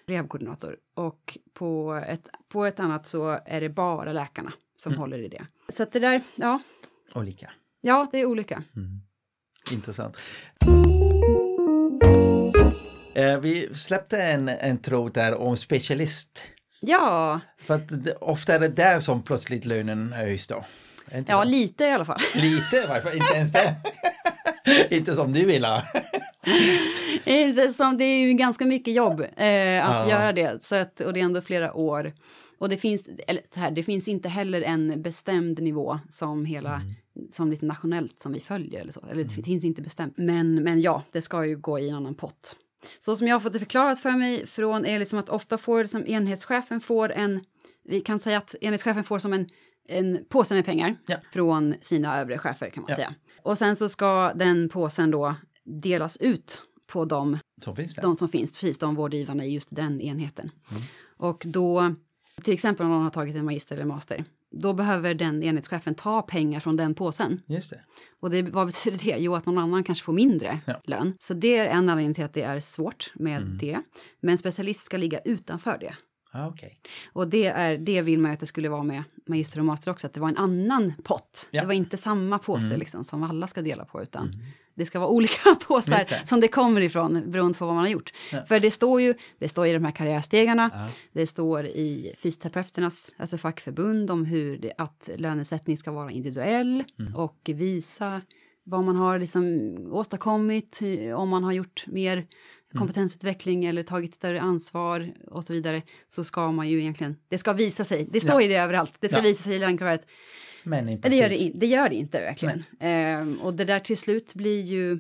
rehabkoordinator. 0.06 0.76
Och 0.94 1.38
på 1.52 2.02
ett, 2.06 2.28
på 2.48 2.64
ett 2.64 2.80
annat 2.80 3.06
så 3.06 3.38
är 3.44 3.60
det 3.60 3.68
bara 3.68 4.12
läkarna 4.12 4.52
som 4.76 4.92
mm. 4.92 5.00
håller 5.00 5.18
i 5.18 5.28
det. 5.28 5.46
Så 5.68 5.82
att 5.82 5.92
det 5.92 5.98
där, 5.98 6.22
ja. 6.34 6.60
Olika. 7.14 7.50
Ja, 7.80 8.08
det 8.12 8.20
är 8.20 8.26
olika. 8.26 8.62
Mm. 8.76 9.00
Intressant. 9.74 10.16
Eh, 13.18 13.40
vi 13.40 13.74
släppte 13.74 14.22
en, 14.22 14.48
en 14.48 14.78
tråd 14.78 15.14
där 15.14 15.34
om 15.34 15.56
specialist. 15.56 16.42
Ja. 16.80 17.40
För 17.58 17.74
att 17.74 17.90
ofta 18.20 18.54
är 18.54 18.60
det 18.60 18.68
där 18.68 19.00
som 19.00 19.22
plötsligt 19.22 19.64
lönen 19.64 20.12
höjs 20.12 20.46
då. 20.46 20.64
Ja, 21.26 21.42
så? 21.42 21.44
lite 21.44 21.84
i 21.84 21.92
alla 21.92 22.04
fall. 22.04 22.20
Lite 22.34 22.76
i 22.76 22.86
varje 22.88 23.02
fall, 23.02 23.12
inte 23.12 23.34
ens 23.34 23.52
det. 23.52 23.76
inte 24.96 25.14
som 25.14 25.32
du 25.32 25.46
vill 25.46 25.64
ha. 25.64 25.82
inte 27.24 27.72
som, 27.72 27.98
det 27.98 28.04
är 28.04 28.18
ju 28.18 28.32
ganska 28.32 28.64
mycket 28.64 28.94
jobb 28.94 29.20
eh, 29.20 29.90
att 29.90 30.08
ja. 30.08 30.10
göra 30.10 30.32
det, 30.32 30.64
så 30.64 30.74
att, 30.74 31.00
och 31.00 31.12
det 31.12 31.20
är 31.20 31.24
ändå 31.24 31.40
flera 31.40 31.74
år. 31.74 32.12
Och 32.58 32.68
det 32.68 32.76
finns, 32.76 33.08
eller 33.26 33.42
så 33.54 33.60
här, 33.60 33.70
det 33.70 33.82
finns 33.82 34.08
inte 34.08 34.28
heller 34.28 34.62
en 34.62 35.02
bestämd 35.02 35.62
nivå 35.62 35.98
som 36.08 36.44
hela, 36.44 36.74
mm. 36.74 36.94
som 37.32 37.50
lite 37.50 37.66
nationellt 37.66 38.20
som 38.20 38.32
vi 38.32 38.40
följer 38.40 38.80
eller 38.80 38.92
så. 38.92 39.00
Eller 39.00 39.24
det 39.24 39.32
mm. 39.32 39.44
finns 39.44 39.64
inte 39.64 39.82
bestämt. 39.82 40.14
Men, 40.16 40.54
men 40.54 40.80
ja, 40.80 41.02
det 41.12 41.22
ska 41.22 41.46
ju 41.46 41.56
gå 41.56 41.78
i 41.78 41.88
en 41.88 41.94
annan 41.94 42.14
pott. 42.14 42.56
Så 42.98 43.16
som 43.16 43.28
jag 43.28 43.34
har 43.34 43.40
fått 43.40 43.52
det 43.52 43.58
förklarat 43.58 44.00
för 44.00 44.10
mig 44.10 44.46
från 44.46 44.86
är 44.86 44.98
liksom 44.98 45.18
att 45.18 45.28
ofta 45.28 45.58
får 45.58 45.82
liksom 45.82 46.06
enhetschefen 46.06 46.80
får 46.80 47.12
en, 47.12 47.40
vi 47.84 48.00
kan 48.00 48.20
säga 48.20 48.38
att 48.38 48.54
enhetschefen 48.60 49.04
får 49.04 49.18
som 49.18 49.32
en, 49.32 49.46
en 49.88 50.24
påse 50.28 50.54
med 50.54 50.64
pengar 50.64 50.96
ja. 51.06 51.16
från 51.32 51.74
sina 51.80 52.20
övre 52.20 52.38
chefer 52.38 52.70
kan 52.70 52.82
man 52.82 52.90
ja. 52.90 52.96
säga. 52.96 53.14
Och 53.42 53.58
sen 53.58 53.76
så 53.76 53.88
ska 53.88 54.32
den 54.34 54.68
påsen 54.68 55.10
då 55.10 55.34
delas 55.64 56.16
ut 56.16 56.62
på 56.86 57.04
de 57.04 57.38
som 57.64 57.76
finns, 57.76 57.94
de 57.94 58.16
som 58.16 58.28
finns 58.28 58.52
precis 58.52 58.78
de 58.78 58.94
vårdgivarna 58.94 59.44
i 59.44 59.54
just 59.54 59.76
den 59.76 60.00
enheten. 60.00 60.50
Mm. 60.70 60.82
Och 61.16 61.42
då, 61.46 61.94
till 62.42 62.54
exempel 62.54 62.86
om 62.86 62.92
någon 62.92 63.02
har 63.02 63.10
tagit 63.10 63.36
en 63.36 63.44
magister 63.44 63.74
eller 63.74 63.84
master, 63.84 64.24
då 64.50 64.72
behöver 64.72 65.14
den 65.14 65.42
enhetschefen 65.42 65.94
ta 65.94 66.22
pengar 66.22 66.60
från 66.60 66.76
den 66.76 66.94
påsen. 66.94 67.40
Just 67.46 67.70
det. 67.70 67.80
Och 68.20 68.30
det, 68.30 68.42
vad 68.42 68.66
betyder 68.66 68.98
det? 68.98 69.16
Jo, 69.18 69.34
att 69.34 69.46
någon 69.46 69.58
annan 69.58 69.84
kanske 69.84 70.04
får 70.04 70.12
mindre 70.12 70.60
ja. 70.66 70.80
lön. 70.84 71.14
Så 71.18 71.34
det 71.34 71.56
är 71.56 71.66
en 71.66 71.88
anledning 71.88 72.14
till 72.14 72.24
att 72.24 72.34
det 72.34 72.42
är 72.42 72.60
svårt 72.60 73.10
med 73.14 73.42
mm. 73.42 73.58
det. 73.58 73.80
Men 74.20 74.38
specialist 74.38 74.84
ska 74.84 74.96
ligga 74.96 75.18
utanför 75.18 75.78
det. 75.80 75.94
Ah, 76.32 76.48
okay. 76.48 76.70
Och 77.12 77.28
det, 77.28 77.46
är, 77.46 77.78
det 77.78 78.02
vill 78.02 78.18
man 78.18 78.30
ju 78.30 78.32
att 78.32 78.40
det 78.40 78.46
skulle 78.46 78.68
vara 78.68 78.82
med 78.82 79.02
magister 79.26 79.58
och 79.58 79.64
master 79.64 79.90
också, 79.90 80.06
att 80.06 80.12
det 80.12 80.20
var 80.20 80.28
en 80.28 80.36
annan 80.36 80.94
pott. 81.04 81.48
Ja. 81.50 81.60
Det 81.60 81.66
var 81.66 81.74
inte 81.74 81.96
samma 81.96 82.38
påse 82.38 82.66
mm. 82.66 82.78
liksom, 82.78 83.04
som 83.04 83.22
alla 83.22 83.46
ska 83.46 83.62
dela 83.62 83.84
på, 83.84 84.02
utan 84.02 84.26
mm. 84.26 84.40
Det 84.78 84.86
ska 84.86 84.98
vara 84.98 85.10
olika 85.10 85.54
påsar 85.68 86.04
det. 86.08 86.28
som 86.28 86.40
det 86.40 86.48
kommer 86.48 86.80
ifrån 86.80 87.30
beroende 87.30 87.58
på 87.58 87.66
vad 87.66 87.74
man 87.74 87.84
har 87.84 87.90
gjort. 87.90 88.12
Ja. 88.32 88.44
För 88.44 88.60
det 88.60 88.70
står 88.70 89.00
ju 89.00 89.14
det 89.38 89.48
står 89.48 89.66
i 89.66 89.72
de 89.72 89.84
här 89.84 89.92
karriärstegarna, 89.92 90.70
ja. 90.74 90.88
det 91.12 91.26
står 91.26 91.66
i 91.66 92.14
fysioterapeuternas 92.18 93.14
alltså 93.16 93.38
fackförbund 93.38 94.10
om 94.10 94.24
hur 94.24 94.58
det, 94.58 94.72
att 94.78 95.10
lönesättning 95.16 95.76
ska 95.76 95.92
vara 95.92 96.10
individuell 96.10 96.84
mm. 96.98 97.14
och 97.14 97.50
visa 97.54 98.20
vad 98.64 98.84
man 98.84 98.96
har 98.96 99.18
liksom 99.18 99.68
åstadkommit, 99.92 100.80
om 101.16 101.28
man 101.28 101.44
har 101.44 101.52
gjort 101.52 101.84
mer. 101.86 102.26
Kompetensutveckling 102.74 103.64
eller 103.64 103.82
tagit 103.82 104.14
större 104.14 104.40
ansvar 104.40 105.12
och 105.26 105.44
så 105.44 105.52
vidare 105.52 105.82
så 106.08 106.24
ska 106.24 106.52
man 106.52 106.68
ju 106.68 106.80
egentligen, 106.80 107.16
det 107.28 107.38
ska 107.38 107.52
visa 107.52 107.84
sig, 107.84 108.08
det 108.10 108.20
står 108.20 108.34
ja. 108.34 108.42
ju 108.42 108.48
det 108.48 108.56
överallt, 108.56 108.94
det 109.00 109.08
ska 109.08 109.18
ja. 109.18 109.22
visa 109.22 109.42
sig 109.42 109.54
i 109.54 109.58
landkravet. 109.58 110.06
Men 110.62 110.88
i 110.88 110.96
det 110.96 111.16
gör 111.16 111.28
det, 111.28 111.52
det 111.54 111.66
gör 111.66 111.88
det 111.88 111.94
inte 111.94 112.20
verkligen. 112.20 112.64
Ehm, 112.80 113.40
och 113.40 113.54
det 113.54 113.64
där 113.64 113.80
till 113.80 113.96
slut 113.96 114.34
blir 114.34 114.60
ju, 114.60 114.98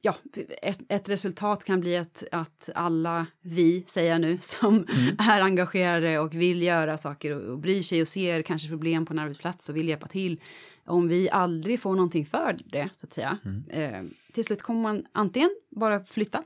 ja, 0.00 0.16
ett, 0.62 0.78
ett, 0.88 1.08
resultat 1.08 1.64
kan 1.64 1.80
bli 1.80 1.96
att, 1.96 2.24
att 2.32 2.70
alla 2.74 3.26
vi, 3.42 3.84
säger 3.86 4.12
jag 4.12 4.20
nu, 4.20 4.38
som 4.42 4.74
mm. 4.74 5.16
är 5.18 5.40
engagerade 5.40 6.18
och 6.18 6.34
vill 6.34 6.62
göra 6.62 6.98
saker 6.98 7.36
och, 7.36 7.52
och 7.52 7.58
bryr 7.58 7.82
sig 7.82 8.02
och 8.02 8.08
ser 8.08 8.42
kanske 8.42 8.68
problem 8.68 9.06
på 9.06 9.12
en 9.12 9.18
arbetsplats 9.18 9.68
och 9.68 9.76
vill 9.76 9.88
hjälpa 9.88 10.06
till, 10.06 10.40
om 10.86 11.08
vi 11.08 11.30
aldrig 11.30 11.80
får 11.80 11.94
någonting 11.94 12.26
för 12.26 12.56
det, 12.64 12.88
så 12.96 13.06
att 13.06 13.12
säga, 13.12 13.38
mm. 13.44 13.64
eh, 13.70 14.02
till 14.32 14.44
slut 14.44 14.62
kommer 14.62 14.80
man 14.80 15.04
antingen 15.12 15.50
bara 15.76 16.04
flytta 16.04 16.42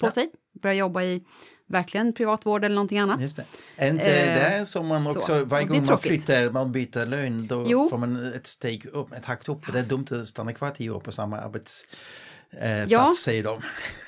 på 0.00 0.06
ja. 0.06 0.10
sig, 0.10 0.30
börja 0.62 0.74
jobba 0.74 1.02
i 1.02 1.24
verkligen 1.66 2.12
privatvård 2.12 2.64
eller 2.64 2.74
någonting 2.74 2.98
annat. 2.98 3.20
Just 3.20 3.36
det. 3.36 3.44
Är 3.76 3.90
inte 3.90 4.20
eh, 4.20 4.58
det 4.58 4.66
som 4.66 4.86
man 4.86 5.06
också, 5.06 5.22
så. 5.22 5.44
varje 5.44 5.66
gång 5.66 5.86
man 5.86 5.98
flyttar, 5.98 6.50
man 6.50 6.72
byter 6.72 7.06
lön, 7.06 7.46
då 7.46 7.64
jo. 7.68 7.88
får 7.90 7.98
man 7.98 8.32
ett 8.32 8.46
steg 8.46 8.86
upp, 8.86 9.12
ett 9.12 9.24
hack 9.24 9.48
upp. 9.48 9.72
Det 9.72 9.78
är 9.78 9.82
dumt 9.82 10.06
att 10.10 10.26
stanna 10.26 10.52
kvar 10.52 10.70
tio 10.70 10.90
år 10.90 11.00
på 11.00 11.12
samma 11.12 11.38
arbetsplats, 11.38 11.86
eh, 12.60 12.84
ja, 12.84 13.12
säger 13.18 13.42
de. 13.42 13.62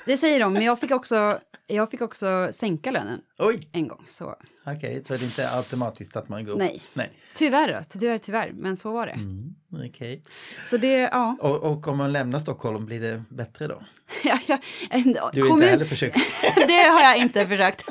Det 0.05 0.17
säger 0.17 0.39
de, 0.39 0.53
men 0.53 0.61
jag 0.61 0.79
fick 0.79 0.91
också, 0.99 1.39
jag 1.67 1.91
fick 1.91 2.01
också 2.01 2.49
sänka 2.51 2.91
lönen 2.91 3.21
Oj. 3.37 3.69
en 3.71 3.87
gång. 3.87 4.05
Så. 4.09 4.35
Okej, 4.65 4.75
okay, 4.75 5.03
så 5.03 5.13
det 5.13 5.21
är 5.21 5.25
inte 5.25 5.57
automatiskt 5.57 6.15
att 6.15 6.29
man 6.29 6.45
går 6.45 6.51
upp? 6.51 6.59
Nej, 6.59 6.81
Nej. 6.93 7.11
tyvärr, 7.35 7.83
tyvärr, 7.89 8.17
tyvärr, 8.17 8.51
men 8.53 8.77
så 8.77 8.91
var 8.91 9.05
det. 9.05 9.11
Mm. 9.11 9.55
Okay. 9.89 10.21
Så 10.63 10.77
det, 10.77 10.99
ja. 10.99 11.37
Och, 11.39 11.55
och, 11.55 11.87
om 11.87 11.97
man 11.97 12.11
lämnar 12.11 12.39
Stockholm, 12.39 12.85
blir 12.85 12.99
det 12.99 13.23
bättre 13.29 13.67
då? 13.67 13.81
ja, 14.23 14.39
ja, 14.47 14.59
en, 14.89 15.03
du 15.03 15.19
har 15.19 15.31
kommun... 15.31 15.51
inte 15.51 15.67
heller 15.67 15.85
försökt? 15.85 16.15
det 16.55 16.89
har 16.89 17.01
jag 17.01 17.17
inte 17.17 17.47
försökt. 17.47 17.83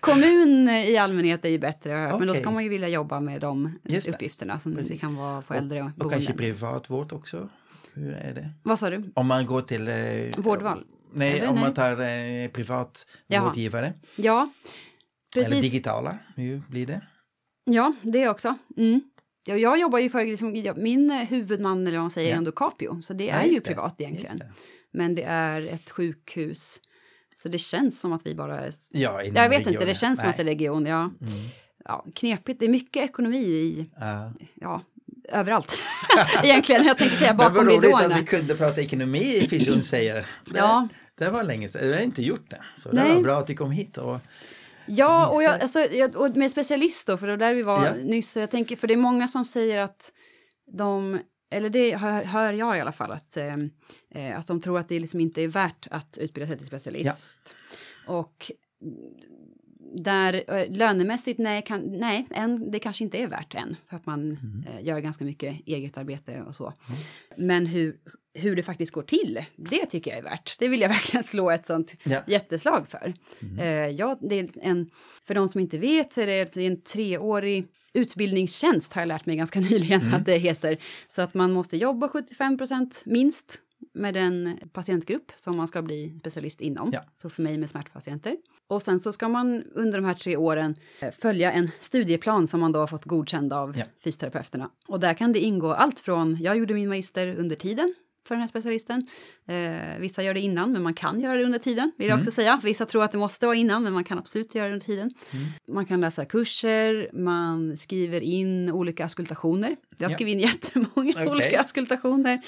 kommun 0.00 0.68
i 0.68 0.96
allmänhet 0.96 1.44
är 1.44 1.48
ju 1.48 1.58
bättre, 1.58 2.06
okay. 2.06 2.18
men 2.18 2.28
då 2.28 2.34
ska 2.34 2.50
man 2.50 2.62
ju 2.62 2.68
vilja 2.68 2.88
jobba 2.88 3.20
med 3.20 3.40
de 3.40 3.78
uppgifterna 4.08 4.58
som 4.58 4.74
Precis. 4.74 4.92
det 4.92 4.98
kan 4.98 5.16
vara 5.16 5.42
på 5.42 5.54
äldre 5.54 5.82
och, 5.82 5.90
och, 5.96 6.04
och 6.04 6.12
kanske 6.12 6.32
privatvård 6.32 7.12
också? 7.12 7.48
Hur 7.94 8.12
är 8.12 8.34
det? 8.34 8.50
Vad 8.62 8.78
sa 8.78 8.90
du? 8.90 9.12
Om 9.14 9.26
man 9.26 9.46
går 9.46 9.62
till... 9.62 9.88
Eh, 9.88 10.42
Vårdval? 10.42 10.84
Nej, 11.14 11.38
Eller 11.38 11.48
om 11.48 11.54
nej? 11.54 11.64
man 11.64 11.74
tar 11.74 12.00
eh, 12.00 12.48
privat 12.48 13.06
Jaha. 13.26 13.44
vårdgivare. 13.44 13.92
Ja, 14.16 14.52
precis. 15.34 15.52
Eller 15.52 15.62
digitala, 15.62 16.18
hur 16.36 16.62
blir 16.68 16.86
det? 16.86 17.02
Ja, 17.64 17.94
det 18.02 18.28
också. 18.28 18.58
Mm. 18.76 19.00
Jag 19.44 19.80
jobbar 19.80 19.98
ju 19.98 20.10
för, 20.10 20.24
liksom, 20.24 20.64
min 20.76 21.10
huvudman 21.10 21.86
eller 21.86 21.96
vad 21.96 22.02
man 22.02 22.10
säger 22.10 22.28
ja. 22.28 22.34
är 22.34 22.38
ändå 22.38 22.52
Capio, 22.52 23.02
så 23.02 23.12
det 23.12 23.26
ja, 23.26 23.34
är 23.34 23.48
ju 23.48 23.60
privat 23.60 24.00
egentligen. 24.00 24.38
Det. 24.38 24.52
Men 24.92 25.14
det 25.14 25.22
är 25.22 25.66
ett 25.66 25.90
sjukhus, 25.90 26.80
så 27.36 27.48
det 27.48 27.58
känns 27.58 28.00
som 28.00 28.12
att 28.12 28.26
vi 28.26 28.34
bara... 28.34 28.60
Är, 28.60 28.72
ja, 28.90 29.22
jag 29.22 29.32
vet 29.32 29.34
regionen. 29.34 29.68
inte, 29.68 29.84
det 29.84 29.94
känns 29.94 30.18
Nej. 30.18 30.24
som 30.24 30.30
att 30.30 30.36
det 30.36 30.42
är 30.42 30.46
region, 30.46 30.86
ja. 30.86 31.00
Mm. 31.00 31.32
ja. 31.84 32.06
Knepigt, 32.14 32.60
det 32.60 32.66
är 32.66 32.68
mycket 32.68 33.04
ekonomi 33.04 33.38
i... 33.38 33.80
Uh. 33.80 34.46
Ja, 34.54 34.82
överallt. 35.28 35.76
Egentligen, 36.42 36.84
jag 36.84 36.98
tänkte 36.98 37.16
säga 37.16 37.34
bakom 37.34 37.68
ridåerna. 37.68 37.80
Men 37.80 37.90
vad 37.90 38.02
roligt 38.02 38.16
att 38.16 38.22
vi 38.22 38.26
kunde 38.26 38.56
prata 38.56 38.80
ekonomi 38.80 39.36
i 39.36 39.48
Fischun 39.48 39.82
säger. 39.82 40.14
Det, 40.44 40.58
ja. 40.58 40.88
det 41.18 41.30
var 41.30 41.44
länge 41.44 41.68
sedan, 41.68 41.86
vi 41.86 41.92
har 41.92 42.00
inte 42.00 42.22
gjort 42.22 42.50
det. 42.50 42.62
Så 42.76 42.92
Nej. 42.92 43.08
det 43.08 43.14
var 43.14 43.22
bra 43.22 43.38
att 43.38 43.50
vi 43.50 43.54
kom 43.54 43.70
hit 43.70 43.98
och 43.98 44.20
Ja, 44.86 45.28
och, 45.28 45.42
jag, 45.42 45.60
alltså, 45.60 45.78
jag, 45.78 46.16
och 46.16 46.36
med 46.36 46.50
specialist 46.50 47.06
då, 47.06 47.16
för 47.16 47.26
det 47.26 47.32
var 47.32 47.38
där 47.38 47.54
vi 47.54 47.62
var 47.62 47.86
ja. 47.86 47.94
nyss. 47.94 48.36
Jag 48.36 48.50
tänker, 48.50 48.76
för 48.76 48.88
det 48.88 48.94
är 48.94 48.98
många 48.98 49.28
som 49.28 49.44
säger 49.44 49.78
att 49.78 50.12
de, 50.78 51.20
eller 51.50 51.70
det 51.70 51.96
hör, 51.96 52.24
hör 52.24 52.52
jag 52.52 52.76
i 52.76 52.80
alla 52.80 52.92
fall, 52.92 53.12
att, 53.12 53.36
eh, 53.36 53.56
eh 54.14 54.38
att 54.38 54.46
de 54.46 54.60
tror 54.60 54.78
att 54.78 54.88
det 54.88 55.00
liksom 55.00 55.20
inte 55.20 55.42
är 55.42 55.48
värt 55.48 55.86
att 55.90 56.18
utbilda 56.20 56.46
sig 56.46 56.58
till 56.58 56.66
specialist. 56.66 57.40
Ja. 58.06 58.12
Och 58.12 58.50
där 59.94 60.44
eh, 60.48 60.70
lönemässigt, 60.70 61.38
nej, 61.38 61.62
kan, 61.62 61.98
nej 61.98 62.26
än, 62.30 62.70
det 62.70 62.78
kanske 62.78 63.04
inte 63.04 63.18
är 63.18 63.26
värt 63.26 63.54
än 63.54 63.76
för 63.88 63.96
att 63.96 64.06
man 64.06 64.20
mm. 64.20 64.64
eh, 64.66 64.86
gör 64.86 64.98
ganska 64.98 65.24
mycket 65.24 65.60
eget 65.66 65.98
arbete 65.98 66.42
och 66.42 66.54
så. 66.54 66.64
Mm. 66.64 67.00
Men 67.48 67.66
hur, 67.66 67.96
hur 68.34 68.56
det 68.56 68.62
faktiskt 68.62 68.92
går 68.92 69.02
till, 69.02 69.44
det 69.56 69.86
tycker 69.86 70.10
jag 70.10 70.18
är 70.18 70.22
värt. 70.22 70.58
Det 70.58 70.68
vill 70.68 70.80
jag 70.80 70.88
verkligen 70.98 71.24
slå 71.24 71.50
ett 71.50 71.66
sånt 71.66 71.94
ja. 72.02 72.22
jätteslag 72.26 72.88
för. 72.88 73.14
Mm. 73.42 73.58
Eh, 73.58 73.96
ja, 73.96 74.18
det 74.20 74.40
är 74.40 74.48
en, 74.62 74.90
för 75.24 75.34
de 75.34 75.48
som 75.48 75.60
inte 75.60 75.78
vet 75.78 76.12
så 76.12 76.20
är 76.20 76.26
det 76.26 76.66
en 76.66 76.82
treårig 76.82 77.66
utbildningstjänst 77.94 78.92
har 78.92 79.02
jag 79.02 79.06
lärt 79.08 79.26
mig 79.26 79.36
ganska 79.36 79.60
nyligen 79.70 80.00
mm. 80.00 80.14
att 80.14 80.26
det 80.26 80.36
heter. 80.36 80.78
Så 81.08 81.22
att 81.22 81.34
man 81.34 81.52
måste 81.52 81.76
jobba 81.76 82.08
75 82.08 82.58
procent 82.58 83.02
minst 83.06 83.58
med 83.94 84.14
den 84.14 84.58
patientgrupp 84.72 85.32
som 85.36 85.56
man 85.56 85.68
ska 85.68 85.82
bli 85.82 86.18
specialist 86.20 86.60
inom. 86.60 86.90
Ja. 86.92 87.00
Så 87.16 87.30
för 87.30 87.42
mig 87.42 87.58
med 87.58 87.68
smärtpatienter. 87.68 88.36
Och 88.68 88.82
sen 88.82 89.00
så 89.00 89.12
ska 89.12 89.28
man 89.28 89.62
under 89.74 89.98
de 89.98 90.04
här 90.04 90.14
tre 90.14 90.36
åren 90.36 90.76
eh, 91.00 91.10
följa 91.12 91.52
en 91.52 91.70
studieplan 91.80 92.46
som 92.46 92.60
man 92.60 92.72
då 92.72 92.78
har 92.78 92.86
fått 92.86 93.04
godkänd 93.04 93.52
av 93.52 93.78
ja. 93.78 93.84
fysioterapeuterna. 94.04 94.70
Och 94.88 95.00
där 95.00 95.14
kan 95.14 95.32
det 95.32 95.38
ingå 95.38 95.72
allt 95.72 96.00
från, 96.00 96.36
jag 96.40 96.58
gjorde 96.58 96.74
min 96.74 96.88
magister 96.88 97.36
under 97.38 97.56
tiden 97.56 97.94
för 98.28 98.34
den 98.34 98.40
här 98.40 98.48
specialisten. 98.48 99.06
Eh, 99.46 99.98
vissa 99.98 100.22
gör 100.22 100.34
det 100.34 100.40
innan, 100.40 100.72
men 100.72 100.82
man 100.82 100.94
kan 100.94 101.20
göra 101.20 101.36
det 101.36 101.44
under 101.44 101.58
tiden, 101.58 101.92
vill 101.98 102.06
jag 102.06 102.14
mm. 102.14 102.20
också 102.20 102.30
säga. 102.30 102.60
Vissa 102.62 102.86
tror 102.86 103.04
att 103.04 103.12
det 103.12 103.18
måste 103.18 103.46
vara 103.46 103.56
innan, 103.56 103.82
men 103.82 103.92
man 103.92 104.04
kan 104.04 104.18
absolut 104.18 104.54
göra 104.54 104.68
det 104.68 104.72
under 104.72 104.86
tiden. 104.86 105.10
Mm. 105.30 105.46
Man 105.68 105.86
kan 105.86 106.00
läsa 106.00 106.24
kurser, 106.24 107.10
man 107.12 107.76
skriver 107.76 108.20
in 108.20 108.70
olika 108.70 109.04
askultationer. 109.04 109.76
Jag 109.98 110.10
ja. 110.10 110.14
skriver 110.14 110.32
in 110.32 110.40
jättemånga 110.40 111.12
okay. 111.12 111.26
olika 111.26 111.60
askultationer. 111.60 112.40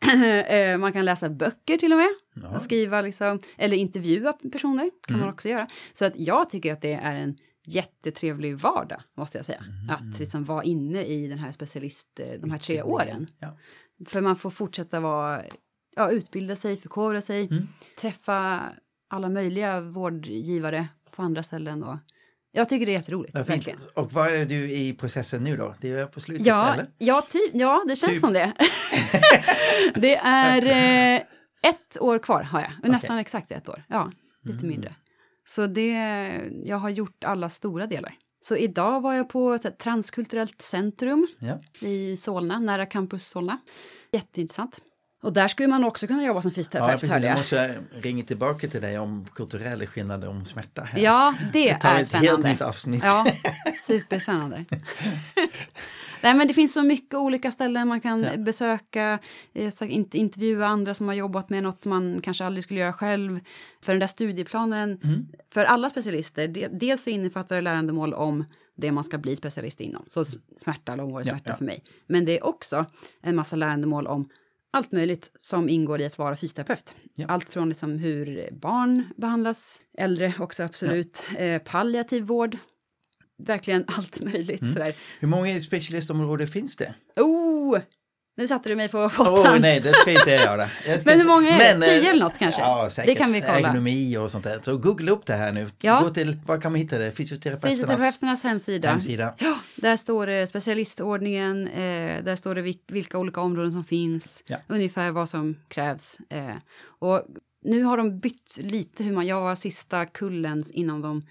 Ja. 0.00 0.26
eh, 0.56 0.78
man 0.78 0.92
kan 0.92 1.04
läsa 1.04 1.28
böcker 1.28 1.76
till 1.76 1.92
och 1.92 1.98
med. 1.98 2.08
Ja. 2.42 2.60
Skriva 2.60 3.00
liksom, 3.00 3.40
eller 3.56 3.76
intervjua 3.76 4.32
personer 4.32 4.90
kan 5.06 5.14
mm. 5.14 5.20
man 5.20 5.34
också 5.34 5.48
göra. 5.48 5.68
Så 5.92 6.04
att 6.04 6.12
jag 6.16 6.48
tycker 6.48 6.72
att 6.72 6.82
det 6.82 6.92
är 6.92 7.14
en 7.14 7.36
jättetrevlig 7.66 8.56
vardag, 8.56 9.02
måste 9.16 9.38
jag 9.38 9.44
säga. 9.44 9.64
Mm. 9.68 9.90
Att 9.90 10.20
liksom 10.20 10.44
vara 10.44 10.62
inne 10.62 11.04
i 11.04 11.28
den 11.28 11.38
här 11.38 11.52
specialist, 11.52 12.20
eh, 12.20 12.40
de 12.40 12.50
här 12.50 12.58
tre 12.58 12.82
åren. 12.82 13.26
Ja. 13.38 13.58
För 14.06 14.20
man 14.20 14.36
får 14.36 14.50
fortsätta 14.50 15.00
vara, 15.00 15.42
ja, 15.96 16.10
utbilda 16.10 16.56
sig, 16.56 16.76
förkovra 16.76 17.22
sig, 17.22 17.48
mm. 17.50 17.68
träffa 18.00 18.60
alla 19.10 19.28
möjliga 19.28 19.80
vårdgivare 19.80 20.88
på 21.10 21.22
andra 21.22 21.42
ställen. 21.42 21.84
Och 21.84 21.98
jag 22.52 22.68
tycker 22.68 22.86
det 22.86 22.92
är 22.92 22.96
jätteroligt. 22.96 23.34
Ja, 23.34 23.42
verkligen. 23.42 23.78
Och 23.94 24.12
var 24.12 24.28
är 24.28 24.44
du 24.44 24.70
i 24.70 24.94
processen 24.94 25.44
nu 25.44 25.56
då? 25.56 25.74
Det 25.80 25.90
är 25.90 26.06
på 26.06 26.20
slutet 26.20 26.46
ja, 26.46 26.74
eller? 26.74 26.90
Ja, 26.98 27.26
ty, 27.28 27.38
ja 27.52 27.84
det 27.88 27.96
känns 27.96 28.12
typ. 28.12 28.20
som 28.20 28.32
det. 28.32 28.52
det 29.94 30.16
är 30.16 30.66
eh, 30.66 31.22
ett 31.62 32.00
år 32.00 32.18
kvar 32.18 32.42
har 32.42 32.60
jag, 32.60 32.90
nästan 32.90 33.16
okay. 33.16 33.20
exakt 33.20 33.50
ett 33.50 33.68
år. 33.68 33.82
Ja, 33.88 34.12
lite 34.42 34.58
mm. 34.58 34.68
mindre. 34.68 34.94
Så 35.44 35.66
det, 35.66 35.92
jag 36.64 36.76
har 36.76 36.90
gjort 36.90 37.24
alla 37.24 37.48
stora 37.48 37.86
delar. 37.86 38.14
Så 38.42 38.56
idag 38.56 39.00
var 39.00 39.14
jag 39.14 39.28
på 39.28 39.52
ett 39.52 39.78
transkulturellt 39.78 40.62
centrum 40.62 41.26
ja. 41.38 41.58
i 41.80 42.16
Solna, 42.16 42.58
nära 42.58 42.86
Campus 42.86 43.28
Solna. 43.28 43.58
Jätteintressant. 44.12 44.80
Och 45.22 45.32
där 45.32 45.48
skulle 45.48 45.68
man 45.68 45.84
också 45.84 46.06
kunna 46.06 46.24
jobba 46.24 46.42
som 46.42 46.50
fysioterapeut. 46.50 47.10
Ja. 47.10 47.18
Jag 47.18 47.36
måste 47.36 47.82
ringa 47.92 48.24
tillbaka 48.24 48.68
till 48.68 48.80
dig 48.80 48.98
om 48.98 49.26
kulturella 49.34 49.86
skillnader 49.86 50.28
om 50.28 50.44
smärta. 50.44 50.82
Här. 50.82 50.98
Ja, 51.00 51.34
det, 51.52 51.64
det 51.64 51.88
är 51.88 52.02
spännande. 52.02 52.48
Helt 52.48 52.60
avsnitt. 52.60 53.02
Ja, 53.04 53.26
superspännande. 53.82 54.64
Nej, 56.22 56.34
men 56.34 56.48
det 56.48 56.54
finns 56.54 56.74
så 56.74 56.82
mycket 56.82 57.14
olika 57.14 57.50
ställen 57.50 57.88
man 57.88 58.00
kan 58.00 58.22
ja. 58.22 58.36
besöka, 58.36 59.18
intervjua 59.92 60.66
andra 60.66 60.94
som 60.94 61.08
har 61.08 61.14
jobbat 61.14 61.50
med 61.50 61.62
något 61.62 61.86
man 61.86 62.20
kanske 62.20 62.44
aldrig 62.44 62.64
skulle 62.64 62.80
göra 62.80 62.92
själv. 62.92 63.40
För 63.80 63.92
den 63.92 64.00
där 64.00 64.06
studieplanen, 64.06 65.00
mm. 65.04 65.26
för 65.50 65.64
alla 65.64 65.90
specialister, 65.90 66.68
dels 66.78 67.04
så 67.04 67.10
innefattar 67.10 67.56
det 67.56 67.62
lärandemål 67.62 68.14
om 68.14 68.44
det 68.76 68.92
man 68.92 69.04
ska 69.04 69.18
bli 69.18 69.36
specialist 69.36 69.80
inom, 69.80 70.04
så 70.08 70.24
smärta, 70.56 70.96
långvarig 70.96 71.26
smärta 71.26 71.42
ja, 71.44 71.50
ja. 71.52 71.56
för 71.56 71.64
mig. 71.64 71.84
Men 72.06 72.24
det 72.24 72.38
är 72.38 72.46
också 72.46 72.86
en 73.20 73.36
massa 73.36 73.56
lärandemål 73.56 74.06
om 74.06 74.28
allt 74.72 74.92
möjligt 74.92 75.30
som 75.40 75.68
ingår 75.68 76.00
i 76.00 76.06
att 76.06 76.18
vara 76.18 76.36
fysioterapeut. 76.36 76.96
Ja. 77.14 77.26
Allt 77.26 77.48
från 77.48 77.68
liksom 77.68 77.98
hur 77.98 78.48
barn 78.52 79.04
behandlas, 79.16 79.82
äldre 79.98 80.34
också 80.38 80.62
absolut, 80.62 81.22
ja. 81.32 81.38
eh, 81.38 81.62
palliativ 81.62 82.22
vård, 82.22 82.56
verkligen 83.38 83.84
allt 83.86 84.20
möjligt. 84.20 84.62
Mm. 84.62 84.72
Sådär. 84.72 84.94
Hur 85.20 85.28
många 85.28 85.60
specialistområden 85.60 86.48
finns 86.48 86.76
det? 86.76 86.94
Oh, 87.16 87.78
nu 88.36 88.48
satte 88.48 88.68
du 88.68 88.76
mig 88.76 88.88
på 88.88 89.08
pottan. 89.08 89.54
Oh, 89.54 89.60
nej, 89.60 89.80
det 89.80 89.92
ska 89.92 90.10
inte 90.10 90.30
jag 90.30 90.40
göra. 90.40 90.68
Jag 90.86 91.06
men 91.06 91.20
hur 91.20 91.26
många 91.26 91.50
är 91.50 91.78
det? 91.78 91.86
Tio 91.86 92.10
eller 92.10 92.24
något 92.24 92.38
kanske? 92.38 92.60
Ja, 92.60 92.90
säkert. 92.90 93.14
Det 93.14 93.18
kan 93.18 93.32
vi 93.32 93.40
kolla. 93.40 93.68
Ergonomi 93.68 94.16
och 94.16 94.30
sånt 94.30 94.44
där. 94.44 94.60
Så 94.62 94.76
googla 94.76 95.12
upp 95.12 95.26
det 95.26 95.34
här 95.34 95.52
nu. 95.52 95.70
Ja. 95.80 96.00
Gå 96.00 96.10
till, 96.10 96.36
var 96.46 96.60
kan 96.60 96.72
man 96.72 96.80
hitta 96.80 96.98
det? 96.98 97.12
Fysioterapeuternas, 97.12 97.80
Fysioterapeuternas 97.80 98.42
hemsida. 98.44 98.88
hemsida. 98.88 99.34
Ja, 99.38 99.58
där 99.76 99.96
står 99.96 100.26
det 100.26 100.46
specialistordningen, 100.46 101.68
eh, 101.68 102.24
där 102.24 102.36
står 102.36 102.54
det 102.54 102.74
vilka 102.88 103.18
olika 103.18 103.40
områden 103.40 103.72
som 103.72 103.84
finns, 103.84 104.42
ja. 104.46 104.56
ungefär 104.68 105.10
vad 105.10 105.28
som 105.28 105.56
krävs. 105.68 106.18
Eh, 106.30 106.56
och 106.98 107.22
nu 107.64 107.82
har 107.82 107.96
de 107.96 108.20
bytt 108.20 108.58
lite 108.60 109.04
hur 109.04 109.12
man, 109.12 109.26
jag 109.26 109.40
var 109.40 109.54
sista 109.54 110.06
kullens 110.06 110.70
innan 110.70 111.02
de 111.02 111.22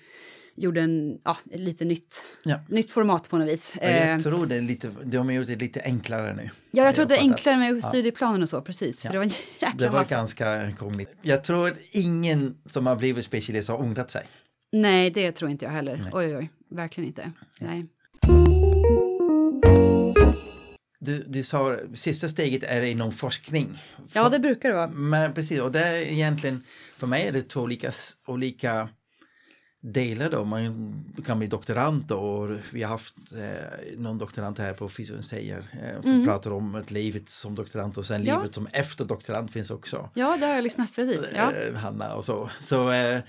gjorde 0.56 0.82
en, 0.82 1.18
ja, 1.24 1.38
lite 1.54 1.86
nytt, 1.86 2.26
ja. 2.44 2.60
nytt 2.68 2.92
format 2.92 3.30
på 3.30 3.38
något 3.38 3.48
vis. 3.50 3.78
jag 3.82 4.12
eh, 4.12 4.18
tror 4.18 4.46
det 4.46 4.56
är 4.56 4.62
lite, 4.62 4.92
de 5.04 5.18
har 5.18 5.34
gjort 5.34 5.48
det 5.48 5.56
lite 5.56 5.82
enklare 5.82 6.34
nu. 6.34 6.50
Ja, 6.72 6.84
jag 6.86 6.96
tror 6.96 7.04
att 7.04 7.10
det 7.10 7.16
är 7.16 7.22
enklare 7.22 7.58
med 7.58 7.84
studieplanen 7.84 8.44
och 8.44 8.50
så, 8.50 8.62
precis. 8.62 9.02
För 9.02 9.10
det 9.10 9.18
var 9.18 9.26
en 9.26 9.32
Det 9.78 9.90
var 9.90 10.00
massa. 10.00 10.16
ganska 10.16 10.72
krångligt. 10.72 11.16
Jag 11.22 11.44
tror 11.44 11.68
att 11.68 11.78
ingen 11.92 12.58
som 12.66 12.88
har 12.88 12.96
blivit 12.96 13.26
specialist 13.26 13.70
har 13.70 13.82
ångrat 13.82 14.12
sig. 14.12 14.26
Nej, 14.72 15.10
det 15.10 15.32
tror 15.32 15.52
inte 15.52 15.66
jag 15.66 15.72
heller. 15.72 15.98
Nej. 16.04 16.12
Oj, 16.14 16.38
oj, 16.38 16.50
verkligen 16.70 17.08
inte. 17.08 17.32
Nej. 17.60 17.86
Du, 21.00 21.24
du 21.28 21.44
sa 21.44 21.78
sista 21.94 22.28
steget 22.28 22.64
är 22.64 22.82
inom 22.82 23.12
forskning. 23.12 23.80
Ja, 24.14 24.30
det 24.30 24.40
brukar 24.40 24.70
det 24.70 24.76
vara. 24.76 24.88
Men 24.88 25.34
precis, 25.34 25.60
och 25.60 25.72
det 25.72 25.80
är 25.80 26.02
egentligen, 26.02 26.64
för 26.98 27.08
mig 27.08 27.28
är 27.28 27.32
det 27.32 27.42
två 27.42 27.62
olika, 27.62 27.92
olika 28.28 28.90
delar 29.82 30.30
då. 30.30 30.46
Man 30.46 30.94
kan 31.26 31.40
bli 31.40 31.48
doktorand 31.48 32.12
och 32.12 32.50
vi 32.72 32.84
har 32.84 32.90
haft 32.90 33.16
eh, 33.32 33.98
någon 33.98 34.18
doktorand 34.18 34.60
här 34.60 34.74
på 34.74 34.90
Fysion 34.90 35.24
säger 35.24 35.58
eh, 35.58 36.02
som 36.02 36.12
mm. 36.12 36.26
pratar 36.26 36.52
om 36.52 36.76
ett 36.76 36.92
livet 36.92 37.30
som 37.30 37.56
doktorand 37.56 37.98
och 37.98 38.06
sen 38.06 38.26
ja. 38.26 38.38
livet 38.38 38.56
som 38.56 38.68
efter 38.72 39.06
doktorand 39.06 39.52
finns 39.52 39.72
också. 39.72 40.10
Ja, 40.14 40.38
det 40.40 40.46
har 40.46 40.54
jag 40.54 40.64
lyssnat 40.64 40.96
precis. 40.96 41.30
Ja. 41.36 41.52
Eh, 41.52 41.76
Hanna 41.76 42.16
och 42.16 42.26
så. 42.26 42.50
Så 42.60 42.92
eh, 42.92 43.20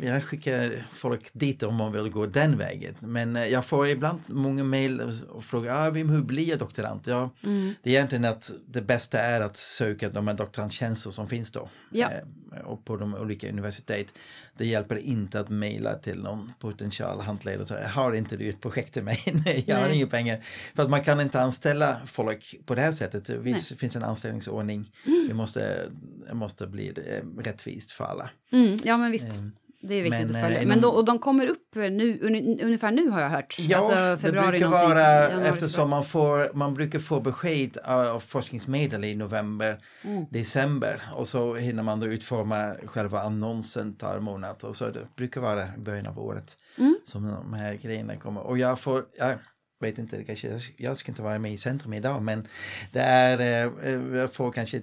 jag 0.00 0.24
skickar 0.24 0.84
folk 0.92 1.30
dit 1.32 1.62
om 1.62 1.74
man 1.74 1.92
vill 1.92 2.08
gå 2.08 2.26
den 2.26 2.58
vägen. 2.58 2.94
Men 3.00 3.36
eh, 3.36 3.46
jag 3.46 3.64
får 3.64 3.88
ibland 3.88 4.20
många 4.26 4.64
mejl 4.64 5.00
och 5.28 5.44
frågar 5.44 5.88
ah, 5.88 5.90
hur 5.90 6.22
blir 6.22 6.48
jag 6.48 6.58
doktorand? 6.58 7.00
Ja, 7.04 7.30
mm. 7.44 7.74
Det 7.82 7.90
är 7.90 7.94
egentligen 7.94 8.24
att 8.24 8.52
det 8.66 8.82
bästa 8.82 9.20
är 9.20 9.40
att 9.40 9.56
söka 9.56 10.10
de 10.10 10.28
här 10.28 10.34
doktorandtjänster 10.34 11.10
som 11.10 11.28
finns 11.28 11.50
då. 11.50 11.68
Ja. 11.90 12.10
Eh, 12.58 12.66
och 12.66 12.84
på 12.84 12.96
de 12.96 13.14
olika 13.14 13.48
universitet. 13.48 14.14
Det 14.56 14.66
hjälper 14.66 14.96
inte 14.96 15.40
att 15.40 15.48
mejla 15.48 15.94
till 15.94 16.22
någon 16.22 16.52
potential 16.58 17.20
handledare 17.20 17.62
och 17.62 17.68
säga 17.68 17.88
har 17.88 18.12
inte 18.12 18.36
du 18.36 18.48
ett 18.48 18.60
projekt 18.60 18.94
till 18.94 19.02
mig? 19.04 19.22
Nej, 19.44 19.64
jag 19.66 19.76
har 19.76 19.88
inga 19.88 20.06
pengar. 20.06 20.44
För 20.74 20.82
att 20.82 20.90
man 20.90 21.04
kan 21.04 21.20
inte 21.20 21.40
anställa 21.40 21.96
folk 22.06 22.56
på 22.66 22.74
det 22.74 22.80
här 22.80 22.92
sättet. 22.92 23.24
Det 23.24 23.76
finns 23.78 23.96
en 23.96 24.04
anställningsordning. 24.04 24.92
Mm. 25.06 25.28
Det 25.28 25.34
måste, 25.34 25.90
måste 26.32 26.66
bli 26.66 26.88
eh, 26.88 27.42
rättvist 27.42 27.92
för 27.92 28.04
alla. 28.04 28.30
Mm. 28.52 28.78
Ja 28.84 28.96
men 28.96 29.10
visst. 29.10 29.38
Mm. 29.38 29.52
Det 29.80 29.94
är 29.94 30.02
viktigt 30.02 30.30
men, 30.30 30.36
att 30.36 30.42
följa. 30.42 30.60
Eh, 30.60 30.68
men 30.68 30.80
då, 30.80 30.88
och 30.88 31.04
de 31.04 31.18
kommer 31.18 31.46
upp 31.46 31.74
nu, 31.74 32.18
ungefär 32.62 32.90
nu 32.90 33.08
har 33.08 33.20
jag 33.20 33.28
hört. 33.28 33.56
Ja, 33.58 33.78
alltså 33.78 34.26
februari 34.26 34.46
det 34.46 34.68
brukar 34.68 34.68
vara 34.68 35.48
eftersom 35.48 35.90
man, 35.90 36.04
får, 36.04 36.54
man 36.54 36.74
brukar 36.74 36.98
få 36.98 37.20
besked 37.20 37.78
av 37.84 38.20
forskningsmedel 38.20 39.04
i 39.04 39.14
november, 39.14 39.78
mm. 40.02 40.26
december 40.30 41.02
och 41.14 41.28
så 41.28 41.54
hinner 41.54 41.82
man 41.82 42.00
då 42.00 42.06
utforma 42.06 42.74
själva 42.84 43.20
annonsen 43.20 43.94
tar 43.94 44.20
månad 44.20 44.64
och 44.64 44.76
så 44.76 44.90
det 44.90 45.16
brukar 45.16 45.40
vara 45.40 45.68
början 45.76 46.06
av 46.06 46.18
året 46.18 46.58
mm. 46.78 46.98
som 47.04 47.26
de 47.26 47.52
här 47.52 47.74
grejerna 47.74 48.16
kommer. 48.16 48.40
Och 48.40 48.58
jag 48.58 48.80
får, 48.80 49.04
jag 49.18 49.38
vet 49.80 49.98
inte, 49.98 50.24
kanske, 50.24 50.60
jag 50.76 50.96
ska 50.96 51.12
inte 51.12 51.22
vara 51.22 51.38
med 51.38 51.52
i 51.52 51.56
centrum 51.56 51.92
idag 51.92 52.22
men 52.22 52.48
det 52.92 53.00
är, 53.00 53.38
eh, 53.84 54.18
jag 54.18 54.32
får 54.32 54.52
kanske 54.52 54.82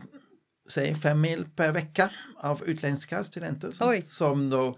säg 0.69 0.95
fem 0.95 1.21
mil 1.21 1.45
per 1.55 1.71
vecka 1.71 2.09
av 2.37 2.63
utländska 2.65 3.23
studenter 3.23 3.71
som, 3.71 4.01
som 4.03 4.49
då 4.49 4.77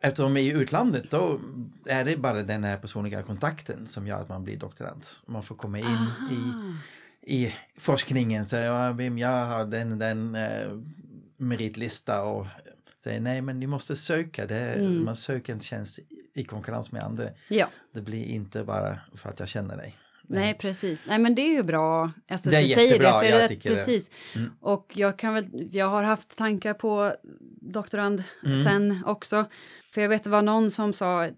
Eftersom 0.00 0.34
de 0.34 0.40
är 0.40 0.44
i 0.44 0.60
utlandet 0.60 1.10
då 1.10 1.40
är 1.86 2.04
det 2.04 2.16
bara 2.16 2.42
den 2.42 2.64
här 2.64 2.76
personliga 2.76 3.22
kontakten 3.22 3.86
som 3.86 4.06
gör 4.06 4.22
att 4.22 4.28
man 4.28 4.44
blir 4.44 4.56
doktorand. 4.56 5.06
Man 5.26 5.42
får 5.42 5.54
komma 5.54 5.78
in 5.78 6.08
i, 6.30 6.52
i 7.36 7.54
forskningen. 7.78 8.48
Så 8.48 8.56
ja, 8.56 9.02
jag 9.02 9.46
har 9.46 9.64
den, 9.64 9.98
den 9.98 10.34
eh, 10.34 10.68
meritlista 11.36 12.24
och 12.24 12.46
säger 13.04 13.20
nej 13.20 13.42
men 13.42 13.60
ni 13.60 13.66
måste 13.66 13.96
söka. 13.96 14.46
Det, 14.46 14.60
mm. 14.60 15.04
Man 15.04 15.16
söker 15.16 15.52
en 15.52 15.60
tjänst 15.60 15.98
i 16.34 16.44
konkurrens 16.44 16.92
med 16.92 17.02
andra. 17.02 17.28
Ja. 17.48 17.70
Det 17.94 18.00
blir 18.00 18.24
inte 18.24 18.64
bara 18.64 19.00
för 19.14 19.30
att 19.30 19.40
jag 19.40 19.48
känner 19.48 19.76
dig. 19.76 19.96
Nej, 20.28 20.54
precis. 20.54 21.06
Nej, 21.06 21.18
men 21.18 21.34
det 21.34 21.42
är 21.42 21.52
ju 21.52 21.62
bra. 21.62 22.12
Alltså, 22.30 22.50
det 22.50 22.56
är 22.56 22.62
du 22.62 22.66
jättebra, 22.68 23.20
säger 23.20 23.32
det, 23.32 23.48
för 23.48 23.54
det, 23.54 23.60
precis. 23.60 24.08
Det. 24.08 24.38
Mm. 24.38 24.52
Och 24.60 24.92
jag 24.94 25.18
kan 25.18 25.34
väl, 25.34 25.44
jag 25.72 25.88
har 25.88 26.02
haft 26.02 26.38
tankar 26.38 26.74
på 26.74 27.12
doktorand 27.60 28.24
mm. 28.44 28.64
sen 28.64 29.02
också. 29.06 29.44
För 29.94 30.00
jag 30.00 30.08
vet 30.08 30.24
det 30.24 30.30
var 30.30 30.42
någon 30.42 30.70
som 30.70 30.92
sa 30.92 31.28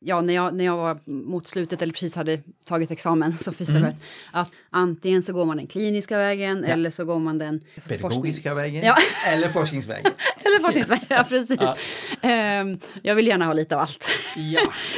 ja, 0.00 0.20
när 0.20 0.34
jag, 0.34 0.54
när 0.54 0.64
jag 0.64 0.76
var 0.76 0.98
mot 1.04 1.46
slutet 1.46 1.82
eller 1.82 1.92
precis 1.92 2.14
hade 2.14 2.42
tagit 2.64 2.90
examen 2.90 3.38
som 3.40 3.54
fysioterapeut, 3.54 3.94
mm. 3.94 4.04
att 4.32 4.52
antingen 4.70 5.22
så 5.22 5.32
går 5.32 5.46
man 5.46 5.56
den 5.56 5.66
kliniska 5.66 6.18
vägen 6.18 6.64
ja. 6.66 6.72
eller 6.72 6.90
så 6.90 7.04
går 7.04 7.18
man 7.18 7.38
den 7.38 7.60
pedagogiska 7.88 8.54
vägen 8.54 8.84
ja. 8.84 8.96
eller 9.32 9.48
forskningsvägen. 9.48 10.12
eller 10.44 10.58
forskningsvägen, 10.58 11.06
ja 11.08 11.26
precis. 11.28 11.58
Ja. 11.60 12.60
Um, 12.60 12.80
jag 13.02 13.14
vill 13.14 13.26
gärna 13.26 13.44
ha 13.44 13.52
lite 13.52 13.74
av 13.76 13.80
allt. 13.80 14.08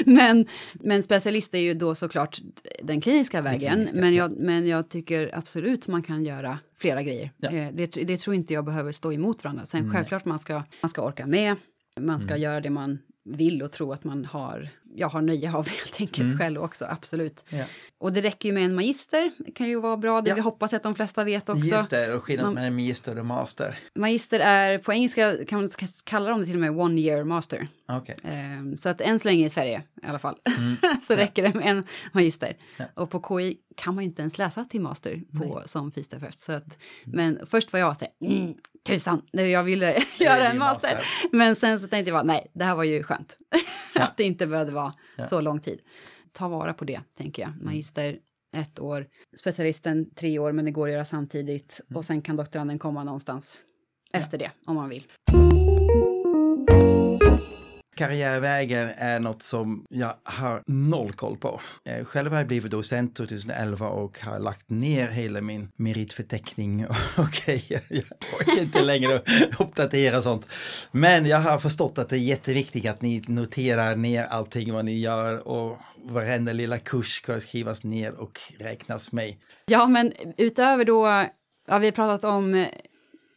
Men, 0.07 0.47
men 0.75 1.03
specialist 1.03 1.55
är 1.55 1.59
ju 1.59 1.75
då 1.75 1.95
såklart 1.95 2.41
den 2.83 3.01
kliniska 3.01 3.43
vägen, 3.43 3.61
den 3.61 3.73
kliniska, 3.73 4.01
men, 4.01 4.15
jag, 4.15 4.39
men 4.39 4.67
jag 4.67 4.89
tycker 4.89 5.31
absolut 5.35 5.89
man 5.89 6.03
kan 6.03 6.25
göra 6.25 6.59
flera 6.79 7.03
grejer. 7.03 7.31
Uh, 7.53 7.69
det, 7.73 7.87
det, 7.87 8.19
tror 8.19 8.35
inte 8.37 8.55
jag 8.55 8.65
behöver 8.65 8.93
stå 8.93 9.13
emot 9.13 9.45
varandra. 9.45 9.65
Sen 9.65 9.81
mm. 9.81 9.93
självklart 9.93 10.25
man 10.25 10.39
ska, 10.39 10.63
man 10.81 10.89
ska 10.89 11.03
orka 11.03 11.27
med, 11.27 11.57
man 12.01 12.21
ska 12.21 12.31
mm. 12.31 12.43
göra 12.43 12.61
det 12.61 12.71
man 12.71 12.99
vill 13.25 13.63
och 13.63 13.73
tro 13.73 13.93
att 13.93 14.05
man 14.05 14.25
har, 14.25 14.69
jag 14.95 15.09
har 15.09 15.23
nöje 15.23 15.53
av 15.53 15.69
helt 15.69 16.01
enkelt 16.01 16.27
mm. 16.27 16.39
själv 16.39 16.61
också, 16.61 16.85
absolut. 16.85 17.45
Ja. 17.49 17.65
Och 17.99 18.13
det 18.13 18.21
räcker 18.21 18.49
ju 18.49 18.53
med 18.53 18.65
en 18.65 18.75
magister, 18.75 19.33
det 19.39 19.53
kan 19.53 19.69
ju 19.69 19.81
vara 19.81 19.97
bra, 19.97 20.21
det 20.21 20.29
ja. 20.29 20.35
vi 20.35 20.41
hoppas 20.41 20.75
att 20.75 20.83
de 20.83 20.95
flesta 20.95 21.25
vet 21.25 21.49
också. 21.49 21.75
Just 21.75 21.91
det, 21.91 22.15
och 22.15 22.25
skillnaden 22.25 22.55
mellan 22.55 22.75
magister 22.75 23.19
och 23.19 23.27
master. 23.27 23.79
Magister 23.95 24.41
är, 24.41 24.79
på 24.79 24.93
engelska 24.93 25.45
kan 25.49 25.61
man 25.61 25.71
kalla 26.05 26.31
dem 26.31 26.45
till 26.45 26.55
och 26.55 26.61
med 26.61 26.71
one 26.71 27.01
year 27.01 27.25
master. 27.25 27.69
Okay. 27.89 28.17
Um, 28.59 28.77
så 28.77 28.89
att 28.89 29.01
än 29.01 29.19
så 29.19 29.29
länge 29.29 29.47
i 29.47 29.51
Sverige 29.51 29.83
i 30.03 30.07
alla 30.07 30.19
fall, 30.19 30.37
mm. 30.59 30.77
så 31.03 31.17
räcker 31.17 31.43
det 31.43 31.55
med 31.55 31.67
en 31.67 31.85
magister. 32.13 32.57
Ja. 32.77 32.85
Och 32.95 33.11
på 33.11 33.39
KI 33.39 33.57
kan 33.77 33.95
man 33.95 34.05
ju 34.05 34.09
inte 34.09 34.23
ens 34.23 34.39
läsa 34.39 34.65
till 34.65 34.81
master 34.81 35.23
på, 35.39 35.63
som 35.67 35.93
fysioterapeut. 35.93 36.41
Så 36.41 36.53
att, 36.53 36.79
mm. 37.05 37.17
Men 37.17 37.47
först 37.47 37.73
var 37.73 37.81
jag 37.81 37.97
så 37.97 38.05
här, 38.05 38.35
mm, 38.35 38.55
tusan, 38.87 39.23
jag 39.31 39.65
ville 39.65 40.05
göra 40.19 40.49
en 40.49 40.59
master. 40.59 40.95
master. 40.95 41.29
Men 41.33 41.57
sen 41.57 41.81
så 41.81 41.89
tänkte 41.89 42.11
jag 42.11 42.17
bara, 42.17 42.35
nej, 42.35 42.51
det 42.55 42.65
här 42.65 42.75
var 42.75 42.85
ju 42.85 43.03
skönt. 43.03 43.37
Ja. 43.95 44.03
att 44.03 44.17
det 44.17 44.25
inte 44.25 44.47
behövde 44.47 44.73
vara 44.73 44.82
ja. 45.17 45.25
så 45.25 45.41
lång 45.41 45.61
tid. 45.61 45.81
Ta 46.33 46.49
vara 46.49 46.75
på 46.75 46.85
det, 46.85 47.01
tänker 47.19 47.43
jag. 47.43 47.51
Mm. 47.53 47.65
Magister 47.65 48.19
ett 48.57 48.81
år, 48.81 49.07
specialisten 49.39 50.11
tre 50.15 50.39
år, 50.39 50.53
men 50.53 50.65
det 50.65 50.71
går 50.71 50.89
att 50.89 50.95
göra 50.95 51.05
samtidigt. 51.05 51.81
Mm. 51.89 51.97
Och 51.97 52.05
sen 52.05 52.23
kan 52.23 52.37
doktoranden 52.37 52.79
komma 52.79 53.05
någonstans 53.05 53.63
efter 54.13 54.39
det, 54.39 54.51
om 54.67 54.77
man 54.77 54.89
vill 54.89 55.05
karriärvägen 57.95 58.91
är 58.97 59.21
något 59.21 59.43
som 59.43 59.87
jag 59.91 60.15
har 60.25 60.63
noll 60.67 61.13
koll 61.13 61.37
på. 61.37 61.61
Eh, 61.85 62.05
själv 62.05 62.31
har 62.31 62.39
jag 62.39 62.47
blivit 62.47 62.71
docent 62.71 63.17
2011 63.17 63.89
och 63.89 64.21
har 64.21 64.39
lagt 64.39 64.71
ner 64.71 65.09
hela 65.09 65.41
min 65.41 65.69
meritförteckning 65.77 66.87
och 67.17 67.31
grejer. 67.45 67.81
Jag 67.89 68.05
orkar 68.41 68.63
inte 68.63 68.83
längre 68.83 69.23
uppdatera 69.59 70.23
sånt. 70.23 70.49
Men 70.91 71.27
jag 71.27 71.39
har 71.39 71.59
förstått 71.59 71.99
att 71.99 72.09
det 72.09 72.17
är 72.17 72.21
jätteviktigt 72.21 72.87
att 72.87 73.03
ni 73.03 73.23
noterar 73.29 73.97
ner 73.97 74.25
allting 74.25 74.73
vad 74.73 74.85
ni 74.85 74.99
gör 74.99 75.49
och 75.49 75.79
varenda 76.05 76.53
lilla 76.53 76.79
kurs 76.79 77.17
ska 77.17 77.41
skrivas 77.41 77.85
ner 77.85 78.13
och 78.13 78.41
räknas 78.59 79.13
med. 79.13 79.35
Ja, 79.67 79.87
men 79.87 80.13
utöver 80.37 80.85
då 80.85 81.27
Ja, 81.67 81.79
vi 81.79 81.87
har 81.87 81.93
pratat 81.93 82.25
om 82.25 82.67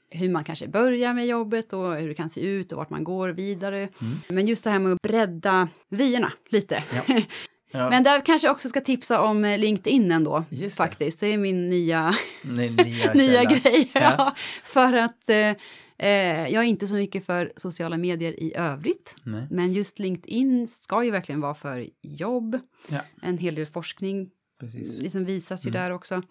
hur 0.10 0.30
man 0.30 0.44
kanske 0.44 0.68
börjar 0.68 1.14
med 1.14 1.28
jobbet 1.28 1.74
och 1.74 1.96
hur 1.96 2.08
det 2.08 2.14
kan 2.14 2.30
se 2.30 2.42
ut 2.42 2.72
och 2.72 2.78
vart 2.78 2.90
man 2.90 3.04
går 3.04 3.30
vidare. 3.30 3.78
Mm. 3.78 4.20
Men 4.30 4.48
just 4.48 4.64
det 4.64 4.70
här 4.70 4.80
med 4.80 4.94
att 4.94 5.02
bredda 5.02 5.68
vyerna 5.90 6.32
lite. 6.50 6.84
Ja. 6.94 7.22
Ja. 7.72 7.90
Men 7.90 8.04
där 8.04 8.26
kanske 8.26 8.48
jag 8.48 8.54
också 8.54 8.70
ska 8.70 8.82
tipsa 8.82 9.22
om 9.22 9.56
LinkedIn 9.60 10.12
ändå, 10.12 10.44
det. 10.50 10.70
faktiskt. 10.70 11.20
Det 11.20 11.28
är 11.28 11.38
min 11.38 11.70
nya, 11.70 12.16
nya, 12.44 12.76
nya 13.14 13.44
grej. 13.44 13.92
Ja. 13.94 14.16
ja. 14.18 14.36
För 14.64 14.94
att 14.94 15.30
eh, 15.30 15.50
eh, 15.98 16.48
jag 16.48 16.64
är 16.64 16.64
inte 16.64 16.88
så 16.88 16.96
mycket 16.96 17.26
för 17.26 17.54
sociala 17.56 17.98
medier 17.98 18.44
i 18.44 18.54
övrigt. 18.56 19.16
Nej. 19.24 19.48
Men 19.52 19.74
just 19.74 20.00
LinkedIn 20.00 20.68
ska 20.68 21.04
ju 21.04 21.12
verkligen 21.12 21.42
vara 21.42 21.56
för 21.56 21.88
jobb. 22.02 22.60
Ja. 22.90 23.00
En 23.22 23.38
hel 23.38 23.56
del 23.56 23.66
forskning 23.66 24.30
Precis. 24.72 25.02
liksom 25.02 25.26
visas 25.26 25.66
ju 25.66 25.70
mm. 25.70 25.82
där 25.82 25.92
också. 25.92 26.22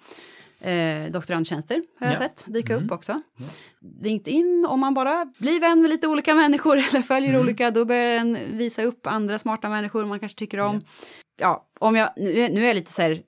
Eh, 0.61 1.11
doktorandtjänster 1.11 1.83
har 1.99 2.07
jag 2.07 2.15
ja. 2.15 2.19
sett 2.19 2.45
dyka 2.47 2.73
mm. 2.73 2.85
upp 2.85 2.93
också. 2.93 3.23
Ja. 3.39 3.45
LinkedIn, 4.01 4.67
om 4.69 4.81
man 4.81 4.95
bara 4.95 5.33
blir 5.39 5.61
vän 5.61 5.81
med 5.81 5.91
lite 5.91 6.09
olika 6.09 6.35
människor 6.35 6.77
eller 6.91 7.03
följer 7.03 7.31
mm. 7.31 7.41
olika, 7.41 7.71
då 7.71 7.85
börjar 7.85 8.15
den 8.15 8.39
visa 8.51 8.83
upp 8.83 9.07
andra 9.07 9.39
smarta 9.39 9.69
människor 9.69 10.05
man 10.05 10.21
kanske 10.21 10.39
tycker 10.39 10.59
om. 10.61 10.75
Ja, 10.75 10.87
ja 11.39 11.69
om 11.79 11.97
jag, 11.97 12.11
nu, 12.17 12.49
nu 12.49 12.63
är 12.63 12.67
jag 12.67 12.75
lite 12.75 12.93
så 12.93 13.03
här 13.03 13.23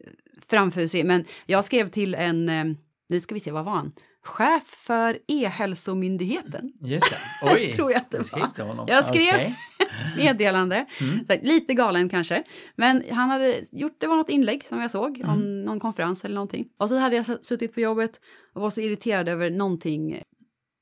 framfusig, 0.49 1.07
men 1.07 1.25
jag 1.47 1.65
skrev 1.65 1.91
till 1.91 2.15
en, 2.15 2.49
eh, 2.49 2.65
nu 3.09 3.21
ska 3.21 3.35
vi 3.35 3.41
se, 3.41 3.53
vad 3.53 3.65
var 3.65 3.73
han? 3.73 3.93
Chef 4.27 4.63
för 4.63 5.19
E-hälsomyndigheten. 5.29 6.73
Just 6.81 7.11
det. 7.11 7.19
Oj, 7.55 7.73
tror 7.73 7.93
jag 7.93 8.01
att 8.01 8.11
det 8.11 8.33
var. 8.33 8.85
Jag 8.89 9.05
skrev 9.05 9.35
okay. 9.35 9.55
meddelande, 10.17 10.87
mm. 11.01 11.25
här, 11.29 11.41
lite 11.43 11.75
galen 11.75 12.09
kanske, 12.09 12.43
men 12.77 13.03
han 13.11 13.31
hade 13.31 13.55
gjort, 13.73 13.97
det 13.99 14.07
var 14.07 14.17
något 14.17 14.29
inlägg 14.29 14.65
som 14.65 14.81
jag 14.81 14.91
såg 14.91 15.19
mm. 15.19 15.31
om 15.31 15.65
någon 15.65 15.81
konferens 15.81 16.25
eller 16.25 16.35
någonting. 16.35 16.69
Och 16.79 16.89
så 16.89 16.99
hade 16.99 17.17
jag 17.17 17.27
suttit 17.47 17.75
på 17.75 17.81
jobbet 17.81 18.21
och 18.55 18.63
var 18.63 18.71
så 18.71 18.81
irriterad 18.81 19.29
över 19.29 19.51
någonting 19.51 20.23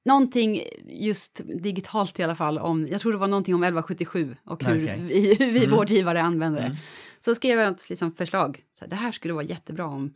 Någonting 0.06 0.60
just 0.86 1.40
digitalt 1.44 2.18
i 2.18 2.22
alla 2.22 2.36
fall, 2.36 2.58
om, 2.58 2.88
jag 2.88 3.00
tror 3.00 3.12
det 3.12 3.18
var 3.18 3.28
någonting 3.28 3.54
om 3.54 3.62
1177 3.62 4.36
och 4.44 4.64
hur 4.64 4.82
okay. 4.82 5.00
vi, 5.00 5.34
vi 5.38 5.64
mm. 5.64 5.76
vårdgivare 5.76 6.22
använder 6.22 6.60
det. 6.60 6.66
Mm. 6.66 6.78
Så 7.20 7.34
skrev 7.34 7.58
jag 7.58 7.68
ett 7.68 7.90
liksom, 7.90 8.12
förslag, 8.12 8.60
så 8.78 8.84
här, 8.84 8.90
det 8.90 8.96
här 8.96 9.12
skulle 9.12 9.34
vara 9.34 9.44
jättebra 9.44 9.84
om 9.84 10.14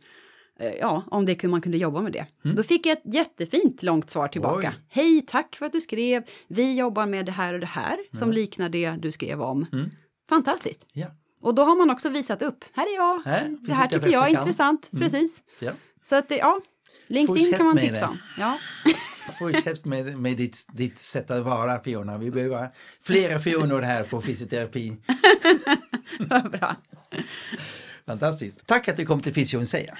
ja, 0.79 1.03
om 1.11 1.25
det 1.25 1.43
man 1.43 1.61
kunde 1.61 1.77
jobba 1.77 2.01
med 2.01 2.11
det. 2.11 2.25
Mm. 2.45 2.55
Då 2.55 2.63
fick 2.63 2.85
jag 2.85 2.97
ett 2.97 3.13
jättefint 3.13 3.83
långt 3.83 4.09
svar 4.09 4.27
tillbaka. 4.27 4.73
Oj. 4.75 4.83
Hej, 4.89 5.23
tack 5.27 5.55
för 5.55 5.65
att 5.65 5.71
du 5.71 5.81
skrev. 5.81 6.23
Vi 6.47 6.77
jobbar 6.77 7.05
med 7.05 7.25
det 7.25 7.31
här 7.31 7.53
och 7.53 7.59
det 7.59 7.65
här 7.65 7.93
mm. 7.93 8.05
som 8.13 8.31
liknar 8.31 8.69
det 8.69 8.91
du 8.91 9.11
skrev 9.11 9.41
om. 9.41 9.65
Mm. 9.73 9.89
Fantastiskt. 10.29 10.85
Ja. 10.93 11.07
Och 11.41 11.55
då 11.55 11.63
har 11.63 11.75
man 11.75 11.89
också 11.89 12.09
visat 12.09 12.41
upp. 12.41 12.65
Här 12.73 12.87
är 12.87 12.95
jag. 12.95 13.21
Här, 13.25 13.57
det 13.61 13.73
här 13.73 13.87
tycker 13.87 14.09
jag 14.09 14.25
är 14.25 14.39
intressant. 14.39 14.89
Mm. 14.93 15.03
Precis. 15.03 15.43
Ja. 15.59 15.71
Så 16.01 16.15
att 16.15 16.29
det, 16.29 16.37
ja, 16.37 16.61
LinkedIn 17.07 17.45
Fortsätt 17.45 17.57
kan 17.57 17.65
man 17.65 17.77
tipsa 17.77 18.09
om. 18.09 18.17
Ja. 18.37 18.59
Fortsätt 19.39 19.85
med, 19.85 20.19
med 20.19 20.37
ditt, 20.37 20.65
ditt 20.73 20.99
sätt 20.99 21.31
att 21.31 21.43
vara 21.43 21.83
Fiona. 21.83 22.17
Vi 22.17 22.31
behöver 22.31 22.69
flera 23.03 23.39
Fionor 23.39 23.81
här 23.81 24.03
på 24.03 24.21
fysioterapi. 24.21 24.97
Vad 26.19 26.51
bra. 26.51 26.75
Fantastiskt. 28.05 28.67
Tack 28.67 28.87
att 28.87 28.97
du 28.97 29.05
kom 29.05 29.21
till 29.21 29.33
Fysion 29.33 29.65
säger. 29.65 29.99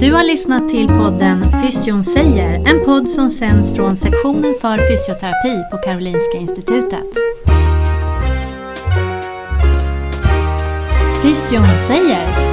Du 0.00 0.12
har 0.12 0.24
lyssnat 0.24 0.68
till 0.68 0.88
podden 0.88 1.44
Fysion 1.62 2.04
säger, 2.04 2.54
en 2.54 2.84
podd 2.84 3.08
som 3.10 3.30
sänds 3.30 3.74
från 3.74 3.96
sektionen 3.96 4.54
för 4.60 4.78
fysioterapi 4.90 5.64
på 5.70 5.76
Karolinska 5.76 6.38
Institutet. 6.38 7.06
Fysion 11.22 11.78
säger 11.78 12.49